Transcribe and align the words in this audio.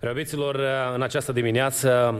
Preobiților, 0.00 0.60
în 0.94 1.02
această 1.02 1.32
dimineață 1.32 2.14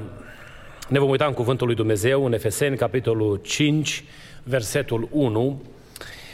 ne 0.88 0.98
vom 0.98 1.08
uita 1.08 1.24
în 1.24 1.32
Cuvântul 1.32 1.66
lui 1.66 1.76
Dumnezeu, 1.76 2.24
în 2.24 2.32
Efeseni, 2.32 2.76
capitolul 2.76 3.40
5, 3.42 4.04
versetul 4.42 5.08
1, 5.10 5.62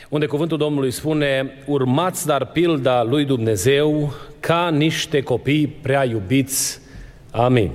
unde 0.09 0.27
Cuvântul 0.27 0.59
Domnului 0.59 0.91
spune 0.91 1.53
Urmați 1.67 2.27
dar 2.27 2.45
pilda 2.45 3.03
lui 3.03 3.25
Dumnezeu 3.25 4.13
ca 4.41 4.69
niște 4.71 5.21
copii 5.21 5.67
prea 5.67 6.05
iubiți. 6.05 6.81
Amin. 7.31 7.71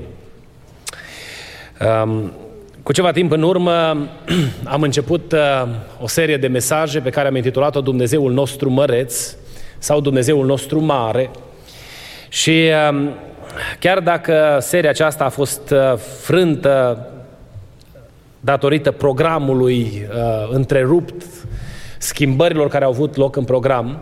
Um, 2.03 2.31
cu 2.83 2.91
ceva 2.93 3.11
timp 3.11 3.31
în 3.31 3.41
urmă 3.41 3.71
am 4.63 4.81
început 4.81 5.31
uh, 5.31 5.67
o 6.01 6.07
serie 6.07 6.37
de 6.37 6.47
mesaje 6.47 6.99
pe 6.99 7.09
care 7.09 7.27
am 7.27 7.35
intitulat-o 7.35 7.81
Dumnezeul 7.81 8.31
nostru 8.31 8.69
măreț 8.69 9.35
sau 9.77 10.01
Dumnezeul 10.01 10.45
nostru 10.45 10.79
mare 10.79 11.29
și 12.29 12.69
uh, 12.91 13.11
chiar 13.79 13.99
dacă 13.99 14.57
seria 14.61 14.89
aceasta 14.89 15.23
a 15.23 15.29
fost 15.29 15.69
uh, 15.69 15.97
frântă 16.21 17.05
datorită 18.39 18.91
programului 18.91 20.07
uh, 20.09 20.49
întrerupt, 20.51 21.23
schimbărilor 21.97 22.67
care 22.67 22.83
au 22.83 22.91
avut 22.91 23.15
loc 23.15 23.35
în 23.35 23.43
program, 23.43 23.99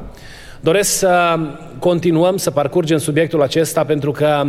doresc 0.59 0.97
să 0.97 1.39
continuăm 1.79 2.37
să 2.37 2.51
parcurgem 2.51 2.97
subiectul 2.97 3.41
acesta 3.41 3.83
pentru 3.83 4.11
că 4.11 4.45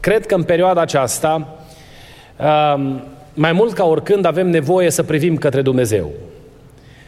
cred 0.00 0.26
că 0.26 0.34
în 0.34 0.42
perioada 0.42 0.80
aceasta, 0.80 1.56
uh, 2.36 2.94
mai 3.34 3.52
mult 3.52 3.72
ca 3.72 3.84
oricând, 3.84 4.24
avem 4.24 4.48
nevoie 4.48 4.90
să 4.90 5.02
privim 5.02 5.36
către 5.36 5.62
Dumnezeu. 5.62 6.10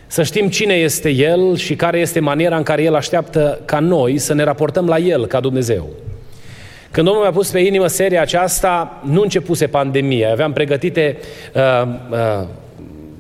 Să 0.06 0.22
știm 0.22 0.48
cine 0.48 0.74
este 0.74 1.10
El 1.10 1.56
și 1.56 1.76
care 1.76 1.98
este 1.98 2.20
maniera 2.20 2.56
în 2.56 2.62
care 2.62 2.82
El 2.82 2.94
așteaptă 2.94 3.60
ca 3.64 3.78
noi 3.78 4.18
să 4.18 4.34
ne 4.34 4.42
raportăm 4.42 4.86
la 4.86 4.98
El 4.98 5.26
ca 5.26 5.40
Dumnezeu. 5.40 5.88
Când 6.92 7.06
Domnul 7.06 7.24
mi-a 7.24 7.32
pus 7.32 7.50
pe 7.50 7.58
inimă 7.58 7.86
seria 7.86 8.20
aceasta, 8.20 9.00
nu 9.04 9.20
începuse 9.20 9.66
pandemia. 9.66 10.30
Aveam 10.30 10.52
pregătite 10.52 11.18
uh, 11.54 11.62
uh, 12.10 12.46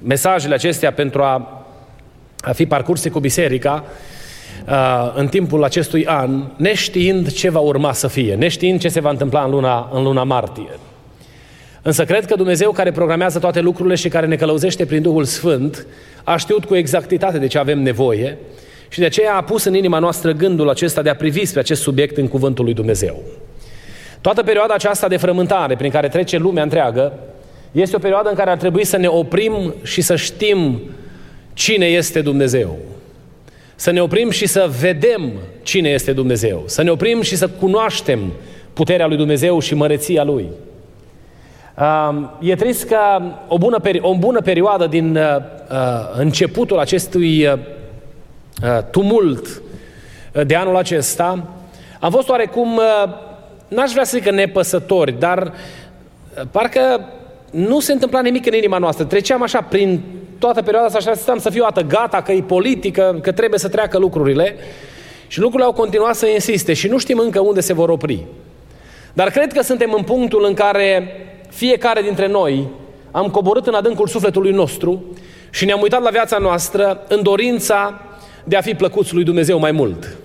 mesajele 0.02 0.54
acestea 0.54 0.92
pentru 0.92 1.22
a, 1.22 1.64
a 2.40 2.52
fi 2.52 2.66
parcurse 2.66 3.10
cu 3.10 3.20
biserica 3.20 3.84
uh, 4.68 5.12
în 5.14 5.28
timpul 5.28 5.64
acestui 5.64 6.06
an, 6.06 6.44
neștiind 6.56 7.32
ce 7.32 7.50
va 7.50 7.58
urma 7.58 7.92
să 7.92 8.08
fie, 8.08 8.34
neștiind 8.34 8.80
ce 8.80 8.88
se 8.88 9.00
va 9.00 9.10
întâmpla 9.10 9.42
în 9.42 9.50
luna, 9.50 9.90
în 9.92 10.02
luna 10.02 10.24
martie. 10.24 10.78
Însă 11.82 12.04
cred 12.04 12.26
că 12.26 12.34
Dumnezeu 12.34 12.70
care 12.70 12.92
programează 12.92 13.38
toate 13.38 13.60
lucrurile 13.60 13.94
și 13.94 14.08
care 14.08 14.26
ne 14.26 14.36
călăuzește 14.36 14.86
prin 14.86 15.02
Duhul 15.02 15.24
Sfânt 15.24 15.86
a 16.24 16.36
știut 16.36 16.64
cu 16.64 16.74
exactitate 16.74 17.38
de 17.38 17.46
ce 17.46 17.58
avem 17.58 17.82
nevoie 17.82 18.38
și 18.88 18.98
de 18.98 19.04
aceea 19.04 19.34
a 19.34 19.42
pus 19.42 19.64
în 19.64 19.74
inima 19.74 19.98
noastră 19.98 20.32
gândul 20.32 20.68
acesta 20.68 21.02
de 21.02 21.08
a 21.08 21.16
privi 21.16 21.44
spre 21.44 21.60
acest 21.60 21.82
subiect 21.82 22.16
în 22.16 22.28
Cuvântul 22.28 22.64
lui 22.64 22.74
Dumnezeu. 22.74 23.22
Toată 24.22 24.42
perioada 24.42 24.74
aceasta 24.74 25.08
de 25.08 25.16
frământare 25.16 25.76
prin 25.76 25.90
care 25.90 26.08
trece 26.08 26.36
lumea 26.36 26.62
întreagă 26.62 27.12
este 27.72 27.96
o 27.96 27.98
perioadă 27.98 28.28
în 28.28 28.34
care 28.34 28.50
ar 28.50 28.56
trebui 28.56 28.84
să 28.84 28.96
ne 28.96 29.06
oprim 29.06 29.74
și 29.82 30.00
să 30.00 30.16
știm 30.16 30.80
cine 31.52 31.86
este 31.86 32.20
Dumnezeu. 32.20 32.76
Să 33.74 33.90
ne 33.90 34.02
oprim 34.02 34.30
și 34.30 34.46
să 34.46 34.70
vedem 34.80 35.32
cine 35.62 35.88
este 35.88 36.12
Dumnezeu. 36.12 36.62
Să 36.66 36.82
ne 36.82 36.90
oprim 36.90 37.22
și 37.22 37.36
să 37.36 37.48
cunoaștem 37.48 38.32
puterea 38.72 39.06
lui 39.06 39.16
Dumnezeu 39.16 39.58
și 39.58 39.74
măreția 39.74 40.24
Lui. 40.24 40.48
E 42.40 42.54
trist 42.54 42.84
că 42.84 42.96
o 43.48 43.58
bună, 43.58 43.76
o 44.00 44.14
bună 44.14 44.40
perioadă 44.40 44.86
din 44.86 45.16
uh, 45.16 45.36
uh, 45.36 45.76
începutul 46.16 46.78
acestui 46.78 47.46
uh, 47.46 47.58
tumult 48.90 49.62
de 50.46 50.54
anul 50.54 50.76
acesta 50.76 51.48
a 52.00 52.08
fost 52.08 52.28
oarecum 52.28 52.80
n-aș 53.74 53.90
vrea 53.90 54.04
să 54.04 54.16
zic 54.16 54.24
că 54.24 54.30
nepăsători, 54.30 55.18
dar 55.18 55.42
uh, 55.42 56.42
parcă 56.50 57.08
nu 57.50 57.80
se 57.80 57.92
întâmpla 57.92 58.20
nimic 58.20 58.46
în 58.46 58.54
inima 58.54 58.78
noastră. 58.78 59.04
Treceam 59.04 59.42
așa 59.42 59.60
prin 59.60 60.00
toată 60.38 60.62
perioada 60.62 60.86
asta 60.86 60.98
și 60.98 61.08
așteptam 61.08 61.38
să 61.38 61.50
fiu 61.50 61.64
atât 61.66 61.86
gata, 61.86 62.22
că 62.22 62.32
e 62.32 62.42
politică, 62.42 63.18
că 63.22 63.32
trebuie 63.32 63.58
să 63.58 63.68
treacă 63.68 63.98
lucrurile. 63.98 64.56
Și 65.26 65.40
lucrurile 65.40 65.68
au 65.68 65.74
continuat 65.74 66.14
să 66.14 66.26
insiste 66.26 66.72
și 66.72 66.88
nu 66.88 66.98
știm 66.98 67.18
încă 67.18 67.40
unde 67.40 67.60
se 67.60 67.72
vor 67.72 67.88
opri. 67.88 68.26
Dar 69.12 69.30
cred 69.30 69.52
că 69.52 69.62
suntem 69.62 69.92
în 69.96 70.02
punctul 70.02 70.44
în 70.44 70.54
care 70.54 71.16
fiecare 71.48 72.02
dintre 72.02 72.26
noi 72.26 72.68
am 73.10 73.28
coborât 73.28 73.66
în 73.66 73.74
adâncul 73.74 74.06
sufletului 74.06 74.52
nostru 74.52 75.04
și 75.50 75.64
ne-am 75.64 75.80
uitat 75.80 76.02
la 76.02 76.10
viața 76.10 76.38
noastră 76.38 77.04
în 77.08 77.22
dorința 77.22 78.00
de 78.44 78.56
a 78.56 78.60
fi 78.60 78.74
plăcuți 78.74 79.14
lui 79.14 79.24
Dumnezeu 79.24 79.58
mai 79.58 79.72
mult. 79.72 80.16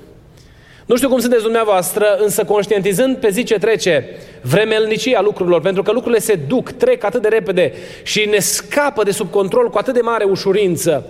Nu 0.88 0.96
știu 0.96 1.10
cum 1.10 1.20
sunteți 1.20 1.44
dumneavoastră, 1.44 2.18
însă 2.20 2.44
conștientizând 2.44 3.18
pe 3.18 3.30
zi 3.30 3.44
ce 3.44 3.58
trece 3.58 4.06
vremelnicia 4.42 5.22
lucrurilor, 5.22 5.62
pentru 5.62 5.84
că 5.84 5.92
lucrurile 5.92 6.20
se 6.20 6.36
duc, 6.48 6.70
trec 6.70 7.04
atât 7.04 7.22
de 7.22 7.28
repede 7.28 7.74
și 8.04 8.26
ne 8.30 8.40
scapă 8.40 9.04
de 9.04 9.12
sub 9.12 9.32
control 9.32 9.70
cu 9.70 9.78
atât 9.78 9.94
de 9.94 10.02
mare 10.02 10.24
ușurință, 10.24 11.06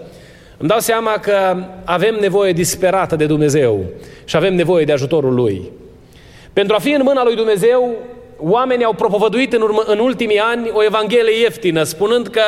îmi 0.58 0.70
dau 0.70 0.80
seama 0.80 1.12
că 1.12 1.58
avem 1.84 2.18
nevoie 2.20 2.52
disperată 2.52 3.16
de 3.16 3.26
Dumnezeu 3.26 3.86
și 4.26 4.36
avem 4.36 4.56
nevoie 4.56 4.86
de 4.86 4.92
ajutorul 4.92 5.34
Lui. 5.34 5.72
Pentru 6.54 6.76
a 6.76 6.80
fi 6.80 6.92
în 6.92 7.02
mâna 7.04 7.24
lui 7.24 7.36
Dumnezeu, 7.36 7.96
oamenii 8.38 8.86
au 8.86 8.94
propovăduit 8.94 9.54
în, 9.54 9.62
urmă, 9.62 9.84
în 9.86 10.00
ultimii 10.00 10.40
ani 10.40 10.70
o 10.74 10.84
evanghelie 10.84 11.40
ieftină, 11.40 11.84
spunând 11.84 12.28
că 12.28 12.42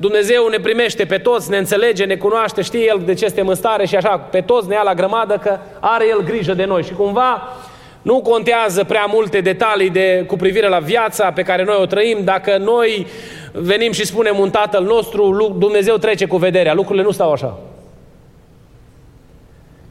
Dumnezeu 0.00 0.48
ne 0.48 0.58
primește 0.58 1.04
pe 1.04 1.18
toți, 1.18 1.50
ne 1.50 1.56
înțelege, 1.56 2.04
ne 2.04 2.16
cunoaște, 2.16 2.62
știe 2.62 2.84
El 2.84 3.02
de 3.04 3.14
ce 3.14 3.26
suntem 3.26 3.48
în 3.48 3.54
stare 3.54 3.86
și 3.86 3.96
așa, 3.96 4.18
pe 4.18 4.40
toți 4.40 4.68
ne 4.68 4.74
ia 4.74 4.82
la 4.82 4.94
grămadă 4.94 5.38
că 5.42 5.58
are 5.80 6.08
El 6.08 6.22
grijă 6.24 6.54
de 6.54 6.64
noi. 6.64 6.82
Și 6.82 6.92
cumva 6.92 7.56
nu 8.02 8.20
contează 8.20 8.84
prea 8.84 9.04
multe 9.12 9.40
detalii 9.40 9.90
de, 9.90 10.24
cu 10.26 10.36
privire 10.36 10.68
la 10.68 10.78
viața 10.78 11.32
pe 11.32 11.42
care 11.42 11.64
noi 11.64 11.76
o 11.80 11.86
trăim. 11.86 12.18
Dacă 12.24 12.56
noi 12.56 13.06
venim 13.52 13.92
și 13.92 14.06
spunem 14.06 14.38
un 14.38 14.50
tatăl 14.50 14.84
nostru, 14.84 15.54
Dumnezeu 15.58 15.96
trece 15.96 16.26
cu 16.26 16.36
vederea. 16.36 16.74
Lucrurile 16.74 17.04
nu 17.04 17.10
stau 17.10 17.32
așa. 17.32 17.58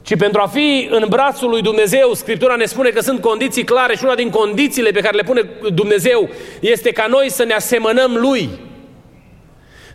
Ci 0.01 0.17
pentru 0.17 0.41
a 0.43 0.47
fi 0.47 0.87
în 0.91 1.05
brațul 1.09 1.49
lui 1.49 1.61
Dumnezeu, 1.61 2.13
Scriptura 2.13 2.55
ne 2.55 2.65
spune 2.65 2.89
că 2.89 3.01
sunt 3.01 3.21
condiții 3.21 3.63
clare 3.63 3.95
și 3.95 4.03
una 4.03 4.15
din 4.15 4.29
condițiile 4.29 4.91
pe 4.91 4.99
care 4.99 5.15
le 5.15 5.23
pune 5.23 5.49
Dumnezeu 5.73 6.29
este 6.59 6.91
ca 6.91 7.05
noi 7.09 7.29
să 7.29 7.43
ne 7.43 7.53
asemănăm 7.53 8.15
Lui. 8.15 8.49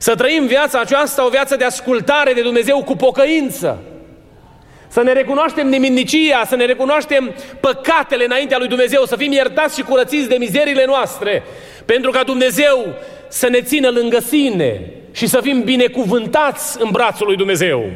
Să 0.02 0.14
trăim 0.14 0.46
viața 0.46 0.80
aceasta, 0.80 1.26
o 1.26 1.28
viață 1.28 1.56
de 1.56 1.64
ascultare 1.64 2.32
de 2.32 2.42
Dumnezeu 2.42 2.82
cu 2.84 2.96
pocăință. 2.96 3.82
Să 4.88 5.02
ne 5.02 5.12
recunoaștem 5.12 5.68
neminnicia, 5.68 6.44
să 6.46 6.56
ne 6.56 6.64
recunoaștem 6.64 7.34
păcatele 7.60 8.24
înaintea 8.24 8.58
lui 8.58 8.68
Dumnezeu, 8.68 9.04
să 9.04 9.16
fim 9.16 9.32
iertați 9.32 9.76
și 9.76 9.82
curățiți 9.82 10.28
de 10.28 10.36
mizerile 10.38 10.84
noastre, 10.84 11.42
pentru 11.84 12.10
ca 12.10 12.22
Dumnezeu 12.22 12.94
să 13.28 13.48
ne 13.48 13.60
țină 13.60 13.90
lângă 13.90 14.18
sine 14.20 14.80
și 15.12 15.26
să 15.26 15.40
fim 15.40 15.62
binecuvântați 15.62 16.82
în 16.82 16.88
brațul 16.90 17.26
lui 17.26 17.36
Dumnezeu. 17.36 17.90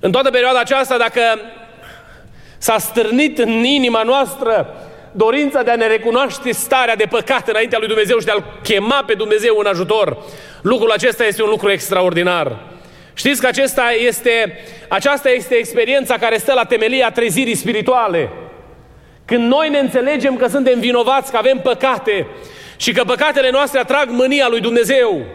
În 0.00 0.12
toată 0.12 0.30
perioada 0.30 0.58
aceasta, 0.58 0.96
dacă 0.96 1.20
s-a 2.58 2.78
stârnit 2.78 3.38
în 3.38 3.64
inima 3.64 4.02
noastră 4.02 4.74
dorința 5.16 5.62
de 5.62 5.70
a 5.70 5.76
ne 5.76 5.86
recunoaște 5.86 6.52
starea 6.52 6.96
de 6.96 7.06
păcat 7.10 7.48
înaintea 7.48 7.78
lui 7.78 7.88
Dumnezeu 7.88 8.18
și 8.18 8.24
de 8.24 8.30
a-L 8.30 8.44
chema 8.62 9.02
pe 9.06 9.14
Dumnezeu 9.14 9.56
în 9.58 9.66
ajutor, 9.66 10.16
lucrul 10.62 10.90
acesta 10.90 11.24
este 11.24 11.42
un 11.42 11.48
lucru 11.48 11.70
extraordinar. 11.70 12.56
Știți 13.14 13.40
că 13.40 13.46
acesta 13.46 13.90
este, 14.06 14.58
aceasta 14.88 15.30
este 15.30 15.54
experiența 15.54 16.16
care 16.16 16.36
stă 16.36 16.52
la 16.52 16.64
temelia 16.64 17.10
trezirii 17.10 17.54
spirituale. 17.54 18.30
Când 19.24 19.52
noi 19.52 19.68
ne 19.68 19.78
înțelegem 19.78 20.36
că 20.36 20.46
suntem 20.46 20.80
vinovați, 20.80 21.30
că 21.30 21.36
avem 21.36 21.60
păcate 21.62 22.26
și 22.76 22.92
că 22.92 23.02
păcatele 23.04 23.50
noastre 23.50 23.78
atrag 23.78 24.08
mânia 24.08 24.46
lui 24.48 24.60
Dumnezeu, 24.60 25.26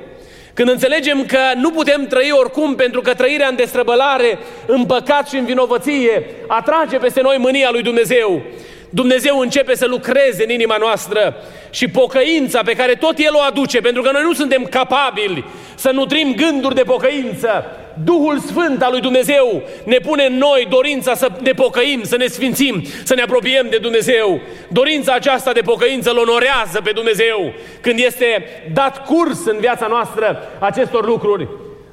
când 0.54 0.70
înțelegem 0.70 1.26
că 1.26 1.40
nu 1.56 1.72
putem 1.72 2.08
trăi 2.08 2.32
oricum 2.32 2.76
pentru 2.76 3.02
că 3.02 3.14
trăirea 3.14 3.48
în 3.48 3.56
destrăbălare, 3.56 4.40
în 4.66 4.86
păcat 4.86 5.30
și 5.30 5.36
în 5.36 5.46
vinovăție 5.46 6.26
atrage 6.48 6.98
peste 6.98 7.22
noi 7.22 7.38
mânia 7.38 7.70
lui 7.72 7.82
Dumnezeu, 7.82 8.42
Dumnezeu 8.90 9.40
începe 9.40 9.76
să 9.76 9.86
lucreze 9.86 10.44
în 10.44 10.50
inima 10.50 10.78
noastră 10.78 11.36
și 11.70 11.88
pocăința 11.88 12.62
pe 12.66 12.74
care 12.74 12.94
tot 12.94 13.18
El 13.18 13.36
o 13.36 13.42
aduce, 13.48 13.80
pentru 13.80 14.02
că 14.02 14.12
noi 14.12 14.22
nu 14.22 14.34
suntem 14.34 14.64
capabili 14.64 15.46
să 15.76 15.90
nutrim 15.92 16.36
gânduri 16.36 16.76
de 16.76 16.84
pocăință. 16.84 17.66
Duhul 18.04 18.40
Sfânt 18.40 18.84
al 18.84 18.92
lui 18.92 19.02
Dumnezeu 19.02 19.64
ne 19.84 19.98
pune 19.98 20.26
în 20.26 20.38
noi 20.38 20.68
dorința 20.70 21.16
să 21.16 21.28
ne 21.42 21.52
pocăim, 21.52 22.04
să 22.04 22.18
ne 22.18 22.28
sfințim, 22.28 22.84
să 23.04 23.16
ne 23.16 23.22
apropiem 23.22 23.68
de 23.70 23.78
Dumnezeu. 23.78 24.40
Dorința 24.68 25.14
aceasta 25.14 25.52
de 25.52 25.62
pocăință 25.62 26.10
îl 26.10 26.18
onorează 26.18 26.82
pe 26.84 26.92
Dumnezeu 26.92 27.54
când 27.82 28.00
este 28.00 28.44
dat 28.74 29.06
curs 29.06 29.46
în 29.46 29.58
viața 29.60 29.88
noastră 29.88 30.50
acestor 30.60 31.06
lucruri. 31.06 31.48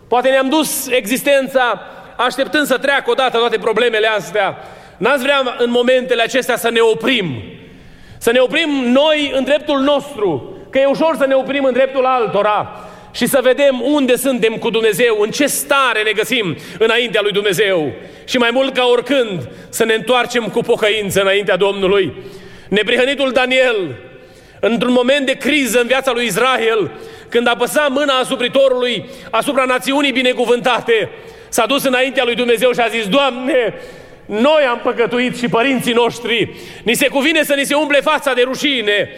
Poate 0.09 0.29
ne-am 0.29 0.49
dus 0.49 0.89
existența 0.89 1.81
așteptând 2.17 2.67
să 2.67 2.79
treacă 2.79 3.11
odată 3.11 3.39
toate 3.39 3.59
problemele 3.59 4.07
astea, 4.07 4.57
N-ați 4.97 5.23
vrea 5.23 5.57
în 5.59 5.71
momentele 5.71 6.23
acestea 6.23 6.57
să 6.57 6.71
ne 6.71 6.81
oprim. 6.81 7.43
Să 8.19 8.33
ne 8.33 8.39
oprim 8.39 8.71
noi 8.93 9.33
în 9.35 9.45
dreptul 9.45 9.81
nostru. 9.81 10.57
Că 10.71 10.79
e 10.79 10.85
ușor 10.85 11.15
să 11.19 11.27
ne 11.27 11.35
oprim 11.35 11.65
în 11.65 11.73
dreptul 11.73 12.05
altora. 12.05 12.81
Și 13.13 13.27
să 13.27 13.41
vedem 13.43 13.81
unde 13.81 14.17
suntem 14.17 14.55
cu 14.55 14.71
Dumnezeu, 14.71 15.19
în 15.21 15.31
ce 15.31 15.47
stare 15.47 16.03
ne 16.05 16.13
găsim 16.13 16.57
înaintea 16.79 17.21
lui 17.23 17.33
Dumnezeu. 17.33 17.93
Și 18.25 18.37
mai 18.37 18.51
mult 18.53 18.75
ca 18.75 18.85
oricând 18.85 19.49
să 19.69 19.85
ne 19.85 19.95
întoarcem 19.95 20.45
cu 20.45 20.61
pocăință 20.61 21.21
înaintea 21.21 21.57
Domnului. 21.57 22.13
Neprihănitul 22.69 23.33
Daniel, 23.33 23.77
într-un 24.61 24.93
moment 24.93 25.27
de 25.27 25.33
criză 25.33 25.81
în 25.81 25.87
viața 25.87 26.13
lui 26.13 26.25
Israel, 26.25 26.91
când 27.29 27.49
a 27.49 27.57
păsat 27.57 27.91
mâna 27.91 28.19
asupritorului 28.19 29.05
asupra 29.31 29.65
națiunii 29.65 30.13
binecuvântate, 30.13 31.11
s-a 31.49 31.67
dus 31.67 31.85
înaintea 31.85 32.25
lui 32.25 32.35
Dumnezeu 32.35 32.73
și 32.73 32.81
a 32.81 32.89
zis, 32.89 33.09
Doamne, 33.09 33.75
noi 34.27 34.63
am 34.69 34.81
păcătuit 34.83 35.37
și 35.37 35.49
părinții 35.49 35.93
noștri. 35.93 36.51
Ni 36.83 36.95
se 36.95 37.09
cuvine 37.09 37.43
să 37.43 37.55
ni 37.55 37.65
se 37.65 37.75
umple 37.75 38.01
fața 38.01 38.33
de 38.33 38.43
rușine. 38.43 39.11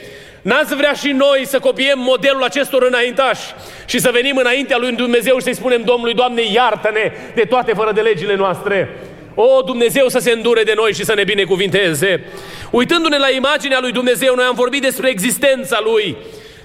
N-ați 0.43 0.75
vrea 0.75 0.93
și 0.93 1.11
noi 1.11 1.47
să 1.47 1.59
copiem 1.59 1.99
modelul 1.99 2.43
acestor 2.43 2.83
înaintași 2.83 3.43
și 3.87 3.99
să 3.99 4.11
venim 4.13 4.37
înaintea 4.37 4.77
lui 4.77 4.93
Dumnezeu 4.93 5.37
și 5.37 5.43
să-i 5.43 5.55
spunem 5.55 5.83
Domnului, 5.83 6.15
Doamne, 6.15 6.43
iartă-ne 6.53 7.13
de 7.35 7.43
toate 7.43 7.73
fără 7.73 7.93
de 7.93 8.01
legile 8.01 8.35
noastre. 8.35 8.89
O, 9.35 9.63
Dumnezeu 9.63 10.09
să 10.09 10.19
se 10.19 10.31
îndure 10.31 10.63
de 10.63 10.73
noi 10.77 10.93
și 10.93 11.05
să 11.05 11.15
ne 11.15 11.25
binecuvinteze. 11.25 12.25
Uitându-ne 12.71 13.19
la 13.19 13.31
imaginea 13.31 13.79
lui 13.81 13.93
Dumnezeu, 13.93 14.35
noi 14.35 14.45
am 14.45 14.55
vorbit 14.55 14.83
despre 14.83 15.09
existența 15.09 15.81
Lui. 15.83 16.17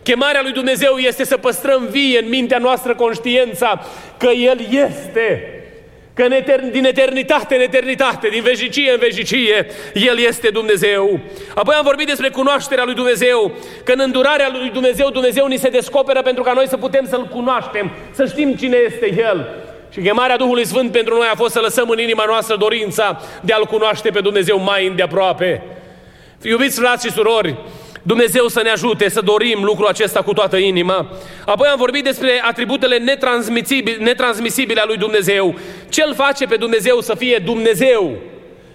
Chemarea 0.03 0.41
lui 0.41 0.51
Dumnezeu 0.51 0.97
este 0.97 1.25
să 1.25 1.37
păstrăm 1.37 1.87
vie 1.91 2.19
în 2.19 2.29
mintea 2.29 2.57
noastră 2.57 2.95
conștiința 2.95 3.85
că 4.17 4.27
El 4.27 4.59
este. 4.69 5.62
Că 6.15 6.23
în 6.23 6.31
etern, 6.31 6.71
din 6.71 6.85
eternitate 6.85 7.55
în 7.55 7.61
eternitate, 7.61 8.27
din 8.27 8.43
veșnicie 8.43 8.91
în 8.91 8.99
veșnicie, 8.99 9.67
El 9.93 10.19
este 10.19 10.49
Dumnezeu. 10.49 11.19
Apoi 11.55 11.75
am 11.75 11.83
vorbit 11.83 12.07
despre 12.07 12.29
cunoașterea 12.29 12.83
lui 12.83 12.93
Dumnezeu, 12.93 13.51
că 13.83 13.91
în 13.91 13.99
îndurarea 13.99 14.49
lui 14.51 14.69
Dumnezeu, 14.69 15.09
Dumnezeu 15.09 15.45
ni 15.47 15.57
se 15.57 15.69
descoperă 15.69 16.21
pentru 16.21 16.43
ca 16.43 16.53
noi 16.53 16.67
să 16.67 16.77
putem 16.77 17.05
să-L 17.09 17.27
cunoaștem, 17.27 17.91
să 18.11 18.25
știm 18.25 18.53
cine 18.53 18.77
este 18.85 19.21
El. 19.21 19.47
Și 19.89 19.99
chemarea 19.99 20.37
Duhului 20.37 20.65
Sfânt 20.65 20.91
pentru 20.91 21.15
noi 21.15 21.27
a 21.31 21.35
fost 21.35 21.53
să 21.53 21.59
lăsăm 21.59 21.89
în 21.89 21.99
inima 21.99 22.23
noastră 22.27 22.55
dorința 22.55 23.21
de 23.41 23.53
a-L 23.53 23.65
cunoaște 23.65 24.09
pe 24.09 24.19
Dumnezeu 24.19 24.59
mai 24.59 24.87
îndeaproape. 24.87 25.61
Iubiți 26.41 26.79
frați 26.79 27.05
și 27.05 27.13
surori, 27.13 27.55
Dumnezeu 28.05 28.47
să 28.47 28.61
ne 28.63 28.69
ajute 28.69 29.09
să 29.09 29.21
dorim 29.21 29.63
lucrul 29.63 29.87
acesta 29.87 30.21
cu 30.21 30.33
toată 30.33 30.57
inima. 30.57 31.07
Apoi 31.45 31.67
am 31.67 31.77
vorbit 31.77 32.03
despre 32.03 32.41
atributele 32.43 32.97
netransmisibile, 32.97 34.03
netransmisibile 34.03 34.81
a 34.81 34.85
lui 34.85 34.97
Dumnezeu. 34.97 35.55
Ce 35.89 36.03
îl 36.07 36.13
face 36.13 36.45
pe 36.45 36.55
Dumnezeu 36.55 36.99
să 36.99 37.15
fie 37.15 37.41
Dumnezeu? 37.45 38.11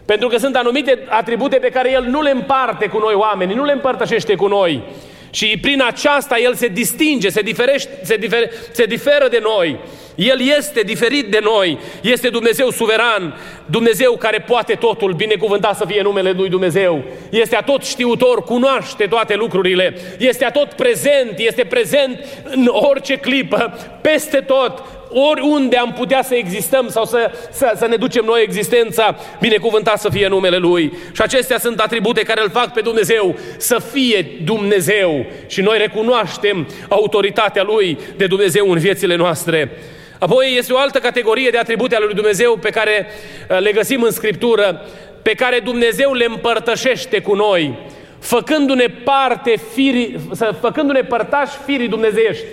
Pentru 0.04 0.28
că 0.28 0.36
sunt 0.36 0.56
anumite 0.56 0.98
atribute 1.08 1.56
pe 1.56 1.68
care 1.68 1.92
El 1.92 2.04
nu 2.04 2.22
le 2.22 2.30
împarte 2.30 2.86
cu 2.86 2.98
noi 2.98 3.14
oamenii, 3.14 3.54
nu 3.54 3.64
le 3.64 3.72
împărtășește 3.72 4.34
cu 4.34 4.46
noi. 4.46 4.82
Și 5.30 5.58
prin 5.60 5.82
aceasta 5.82 6.38
El 6.38 6.54
se 6.54 6.66
distinge, 6.66 7.28
se, 7.28 7.40
diferește, 7.40 7.90
se, 8.02 8.16
difer, 8.16 8.50
se 8.72 8.84
diferă 8.84 9.28
de 9.30 9.40
noi. 9.42 9.78
El 10.18 10.40
este 10.56 10.80
diferit 10.80 11.30
de 11.30 11.38
noi, 11.42 11.78
este 12.02 12.28
Dumnezeu 12.28 12.70
suveran, 12.70 13.40
Dumnezeu 13.66 14.16
care 14.16 14.44
poate 14.46 14.74
totul, 14.74 15.12
binecuvântat 15.12 15.76
să 15.76 15.84
fie 15.86 16.02
numele 16.02 16.30
Lui 16.30 16.48
Dumnezeu. 16.48 17.04
Este 17.30 17.56
atot 17.56 17.84
știutor, 17.84 18.42
cunoaște 18.42 19.06
toate 19.06 19.34
lucrurile, 19.34 19.96
este 20.18 20.44
atot 20.44 20.72
prezent, 20.72 21.34
este 21.36 21.64
prezent 21.64 22.24
în 22.44 22.70
orice 22.72 23.16
clipă, 23.16 23.78
peste 24.00 24.38
tot, 24.38 24.82
oriunde 25.10 25.76
am 25.76 25.92
putea 25.92 26.22
să 26.22 26.34
existăm 26.34 26.88
sau 26.88 27.04
să, 27.04 27.30
să, 27.50 27.72
să 27.76 27.86
ne 27.86 27.96
ducem 27.96 28.24
noi 28.24 28.42
existența, 28.42 29.16
binecuvântat 29.40 30.00
să 30.00 30.08
fie 30.08 30.28
numele 30.28 30.56
Lui. 30.56 30.92
Și 31.12 31.22
acestea 31.22 31.58
sunt 31.58 31.80
atribute 31.80 32.22
care 32.22 32.42
îl 32.42 32.50
fac 32.50 32.72
pe 32.72 32.80
Dumnezeu 32.80 33.36
să 33.56 33.78
fie 33.92 34.26
Dumnezeu 34.44 35.26
și 35.46 35.60
noi 35.60 35.78
recunoaștem 35.78 36.68
autoritatea 36.88 37.62
Lui 37.62 37.98
de 38.16 38.26
Dumnezeu 38.26 38.70
în 38.70 38.78
viețile 38.78 39.16
noastre. 39.16 39.70
Apoi 40.18 40.54
este 40.56 40.72
o 40.72 40.78
altă 40.78 40.98
categorie 40.98 41.50
de 41.50 41.58
atribute 41.58 41.94
ale 41.94 42.04
lui 42.04 42.14
Dumnezeu 42.14 42.56
pe 42.56 42.70
care 42.70 43.06
uh, 43.50 43.58
le 43.60 43.72
găsim 43.72 44.02
în 44.02 44.10
Scriptură, 44.10 44.80
pe 45.22 45.34
care 45.34 45.58
Dumnezeu 45.58 46.12
le 46.12 46.24
împărtășește 46.24 47.20
cu 47.20 47.34
noi, 47.34 47.78
făcându-ne 48.18 48.86
parte 48.86 49.54
firii, 49.72 50.20
făcându-ne 50.60 51.02
părtași 51.02 51.56
firii 51.64 51.88
dumnezeiești. 51.88 52.44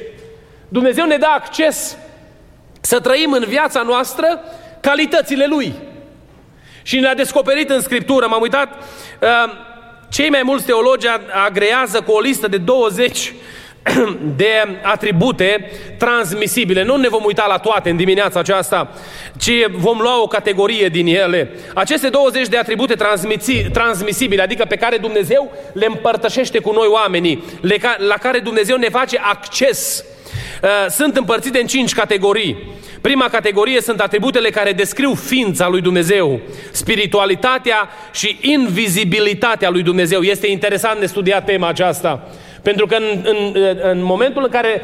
Dumnezeu 0.68 1.06
ne 1.06 1.18
dă 1.18 1.28
acces 1.30 1.98
să 2.82 3.00
trăim 3.00 3.32
în 3.32 3.44
viața 3.48 3.82
noastră 3.82 4.40
calitățile 4.82 5.46
Lui. 5.46 5.74
Și 6.82 7.00
ne-a 7.00 7.16
descoperit 7.16 7.70
în 7.70 7.82
Scriptură, 7.82 8.28
m-am 8.28 8.42
uitat, 8.42 8.84
uh, 9.22 9.54
cei 10.10 10.30
mai 10.30 10.42
mulți 10.44 10.66
teologi 10.66 11.08
agrează 11.46 12.02
cu 12.02 12.12
o 12.12 12.20
listă 12.20 12.48
de 12.48 12.58
20 12.58 13.34
de 14.36 14.80
atribute 14.82 15.72
transmisibile. 15.98 16.84
Nu 16.84 16.96
ne 16.96 17.08
vom 17.08 17.24
uita 17.24 17.46
la 17.48 17.58
toate 17.58 17.90
în 17.90 17.98
dimineața 17.98 18.40
aceasta, 18.40 18.92
ci 19.38 19.52
vom 19.72 19.98
lua 20.02 20.22
o 20.22 20.28
categorie 20.28 20.88
din 20.88 21.08
ele. 21.08 21.52
Aceste 21.74 22.10
20 22.10 22.48
de 22.48 22.58
atribute 22.58 22.96
transmisibile, 23.72 24.42
adică 24.42 24.66
pe 24.68 24.76
care 24.76 24.98
Dumnezeu 24.98 25.52
le 25.74 25.86
împărtășește 25.86 26.60
cu 26.60 26.72
noi 26.72 26.88
oamenii, 26.88 27.44
la 27.98 28.16
care 28.16 28.40
Dumnezeu 28.40 28.78
ne 28.78 28.90
face 28.90 29.18
acces, 29.22 30.04
uh, 30.64 30.70
sunt 30.90 31.18
împărțite 31.18 31.60
în 31.60 31.68
cinci 31.68 31.94
categorii. 31.94 32.58
Prima 33.02 33.30
categorie 33.30 33.82
sunt 33.82 34.00
atributele 34.00 34.50
care 34.50 34.72
descriu 34.72 35.14
ființa 35.14 35.68
lui 35.68 35.82
Dumnezeu, 35.82 36.40
spiritualitatea 36.72 37.90
și 38.14 38.38
invizibilitatea 38.42 39.70
lui 39.70 39.84
Dumnezeu. 39.84 40.22
Este 40.22 40.48
interesant 40.48 41.00
de 41.00 41.06
studiat 41.06 41.46
tema 41.46 41.68
aceasta. 41.68 42.28
Pentru 42.66 42.86
că 42.86 42.96
în, 42.96 43.22
în, 43.24 43.56
în 43.82 44.04
momentul 44.04 44.44
în 44.44 44.50
care, 44.50 44.82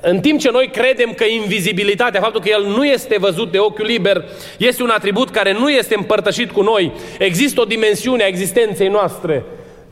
în 0.00 0.20
timp 0.20 0.40
ce 0.40 0.50
noi 0.50 0.70
credem 0.72 1.12
că 1.12 1.24
invizibilitatea, 1.24 2.20
faptul 2.20 2.40
că 2.40 2.48
El 2.48 2.64
nu 2.64 2.84
este 2.84 3.16
văzut 3.18 3.52
de 3.52 3.58
ochiul 3.58 3.84
liber, 3.84 4.24
este 4.56 4.82
un 4.82 4.88
atribut 4.88 5.30
care 5.30 5.52
nu 5.52 5.70
este 5.70 5.94
împărtășit 5.96 6.50
cu 6.50 6.62
noi, 6.62 6.92
există 7.18 7.60
o 7.60 7.64
dimensiune 7.64 8.22
a 8.22 8.26
existenței 8.26 8.88
noastre 8.88 9.44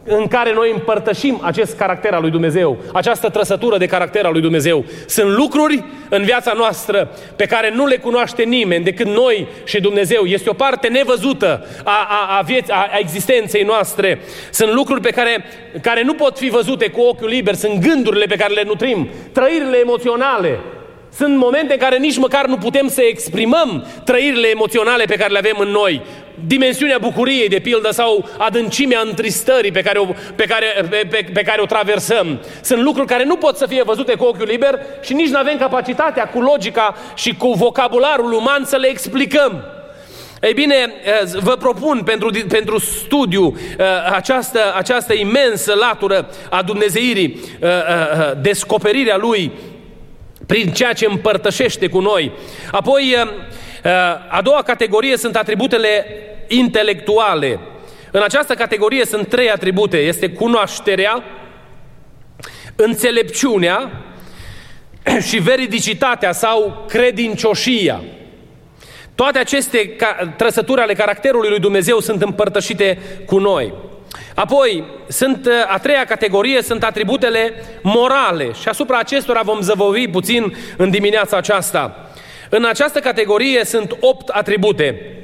în 0.04 0.26
care 0.26 0.52
noi 0.52 0.70
împărtășim 0.72 1.40
acest 1.42 1.76
caracter 1.76 2.12
al 2.12 2.20
lui 2.20 2.30
Dumnezeu, 2.30 2.78
această 2.92 3.28
trăsătură 3.28 3.78
de 3.78 3.86
caracter 3.86 4.24
al 4.24 4.32
lui 4.32 4.40
Dumnezeu. 4.40 4.84
Sunt 5.06 5.36
lucruri 5.36 5.84
în 6.08 6.22
viața 6.22 6.52
noastră 6.56 7.10
pe 7.36 7.46
care 7.46 7.72
nu 7.74 7.86
le 7.86 7.96
cunoaște 7.96 8.42
nimeni 8.42 8.84
decât 8.84 9.06
noi 9.06 9.48
și 9.64 9.80
Dumnezeu. 9.80 10.24
Este 10.24 10.50
o 10.50 10.52
parte 10.52 10.88
nevăzută 10.88 11.66
a, 11.84 12.06
a, 12.08 12.38
a, 12.38 12.44
vieț- 12.44 12.70
a, 12.70 12.88
a 12.92 12.98
existenței 12.98 13.62
noastre. 13.62 14.20
Sunt 14.50 14.72
lucruri 14.72 15.00
pe 15.00 15.10
care, 15.10 15.44
care 15.80 16.02
nu 16.02 16.14
pot 16.14 16.38
fi 16.38 16.48
văzute 16.48 16.88
cu 16.88 17.00
ochiul 17.00 17.28
liber, 17.28 17.54
sunt 17.54 17.86
gândurile 17.86 18.24
pe 18.24 18.36
care 18.36 18.52
le 18.52 18.62
nutrim, 18.66 19.08
trăirile 19.32 19.78
emoționale, 19.78 20.58
sunt 21.16 21.36
momente 21.36 21.72
în 21.72 21.78
care 21.78 21.96
nici 21.96 22.16
măcar 22.16 22.46
nu 22.46 22.56
putem 22.56 22.88
să 22.88 23.02
exprimăm 23.02 23.86
trăirile 24.04 24.48
emoționale 24.48 25.04
pe 25.04 25.16
care 25.16 25.32
le 25.32 25.38
avem 25.38 25.56
în 25.58 25.68
noi. 25.68 26.02
Dimensiunea 26.46 26.98
bucuriei, 26.98 27.48
de 27.48 27.58
pildă, 27.58 27.90
sau 27.90 28.28
adâncimea 28.38 29.00
întristării 29.04 29.72
pe 29.72 29.82
care 29.82 29.98
o, 29.98 30.06
pe 30.34 30.44
care, 30.44 30.66
pe, 30.90 31.06
pe, 31.10 31.26
pe 31.32 31.42
care 31.42 31.60
o 31.60 31.66
traversăm. 31.66 32.40
Sunt 32.60 32.82
lucruri 32.82 33.06
care 33.06 33.24
nu 33.24 33.36
pot 33.36 33.56
să 33.56 33.66
fie 33.66 33.82
văzute 33.82 34.14
cu 34.14 34.24
ochiul 34.24 34.46
liber 34.46 34.78
și 35.02 35.12
nici 35.12 35.28
nu 35.28 35.38
avem 35.38 35.58
capacitatea, 35.58 36.28
cu 36.28 36.40
logica 36.40 36.94
și 37.14 37.34
cu 37.34 37.52
vocabularul 37.52 38.32
uman 38.32 38.64
să 38.64 38.76
le 38.76 38.86
explicăm. 38.86 39.64
Ei 40.42 40.52
bine, 40.52 40.92
vă 41.42 41.56
propun 41.56 42.02
pentru, 42.04 42.30
pentru 42.48 42.78
studiu 42.78 43.56
această, 44.12 44.74
această 44.76 45.12
imensă 45.12 45.74
latură 45.74 46.28
a 46.50 46.62
Dumnezeirii, 46.62 47.40
descoperirea 48.40 49.16
Lui 49.16 49.52
prin 50.46 50.72
ceea 50.72 50.92
ce 50.92 51.06
împărtășește 51.06 51.88
cu 51.88 52.00
noi. 52.00 52.32
Apoi, 52.70 53.14
eh, 53.16 53.28
eh, 53.82 53.92
a 54.28 54.40
doua 54.42 54.62
categorie 54.62 55.16
sunt 55.16 55.36
atributele 55.36 56.06
intelectuale. 56.48 57.58
În 58.10 58.22
această 58.22 58.54
categorie 58.54 59.04
sunt 59.04 59.28
trei 59.28 59.50
atribute. 59.50 59.96
Este 59.96 60.28
cunoașterea, 60.28 61.24
înțelepciunea 62.76 63.90
și 65.28 65.38
veridicitatea 65.38 66.32
sau 66.32 66.84
credincioșia. 66.88 68.02
Toate 69.14 69.38
aceste 69.38 69.96
trăsături 70.36 70.80
ale 70.80 70.94
caracterului 70.94 71.48
lui 71.48 71.58
Dumnezeu 71.58 71.98
sunt 72.00 72.22
împărtășite 72.22 72.98
cu 73.26 73.38
noi. 73.38 73.72
Apoi, 74.34 74.84
sunt, 75.08 75.46
uh, 75.46 75.52
a 75.68 75.78
treia 75.78 76.04
categorie 76.04 76.62
sunt 76.62 76.84
atributele 76.84 77.52
morale 77.82 78.52
și 78.52 78.68
asupra 78.68 78.98
acestora 78.98 79.40
vom 79.42 79.60
zăvovi 79.60 80.08
puțin 80.08 80.56
în 80.76 80.90
dimineața 80.90 81.36
aceasta. 81.36 82.08
În 82.48 82.64
această 82.64 83.00
categorie 83.00 83.64
sunt 83.64 83.96
opt 84.00 84.28
atribute. 84.28 85.16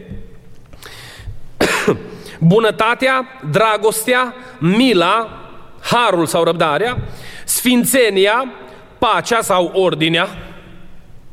Bunătatea, 2.39 3.41
dragostea, 3.51 4.35
mila, 4.59 5.41
harul 5.81 6.27
sau 6.27 6.45
răbdarea, 6.45 6.99
sfințenia, 7.45 8.53
pacea 8.99 9.41
sau 9.41 9.71
ordinea, 9.75 10.29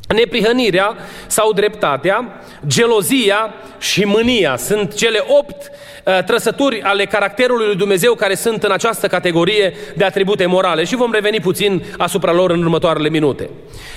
neprihănirea 0.08 0.96
sau 1.28 1.54
dreptatea, 1.54 2.42
gelozia 2.68 3.54
și 3.80 4.06
mânia. 4.06 4.58
Sunt 4.58 4.94
cele 4.94 5.24
opt 5.28 5.70
uh, 5.72 5.97
trăsături 6.26 6.82
ale 6.82 7.06
caracterului 7.06 7.66
lui 7.66 7.76
Dumnezeu 7.76 8.14
care 8.14 8.36
sunt 8.36 8.64
în 8.64 8.72
această 8.72 9.08
categorie 9.08 9.74
de 9.96 10.04
atribute 10.04 10.46
morale 10.46 10.84
și 10.84 10.96
vom 10.96 11.12
reveni 11.12 11.40
puțin 11.40 11.84
asupra 11.98 12.34
lor 12.34 12.52
în 12.52 12.62
următoarele 12.62 13.10
minute. 13.10 13.50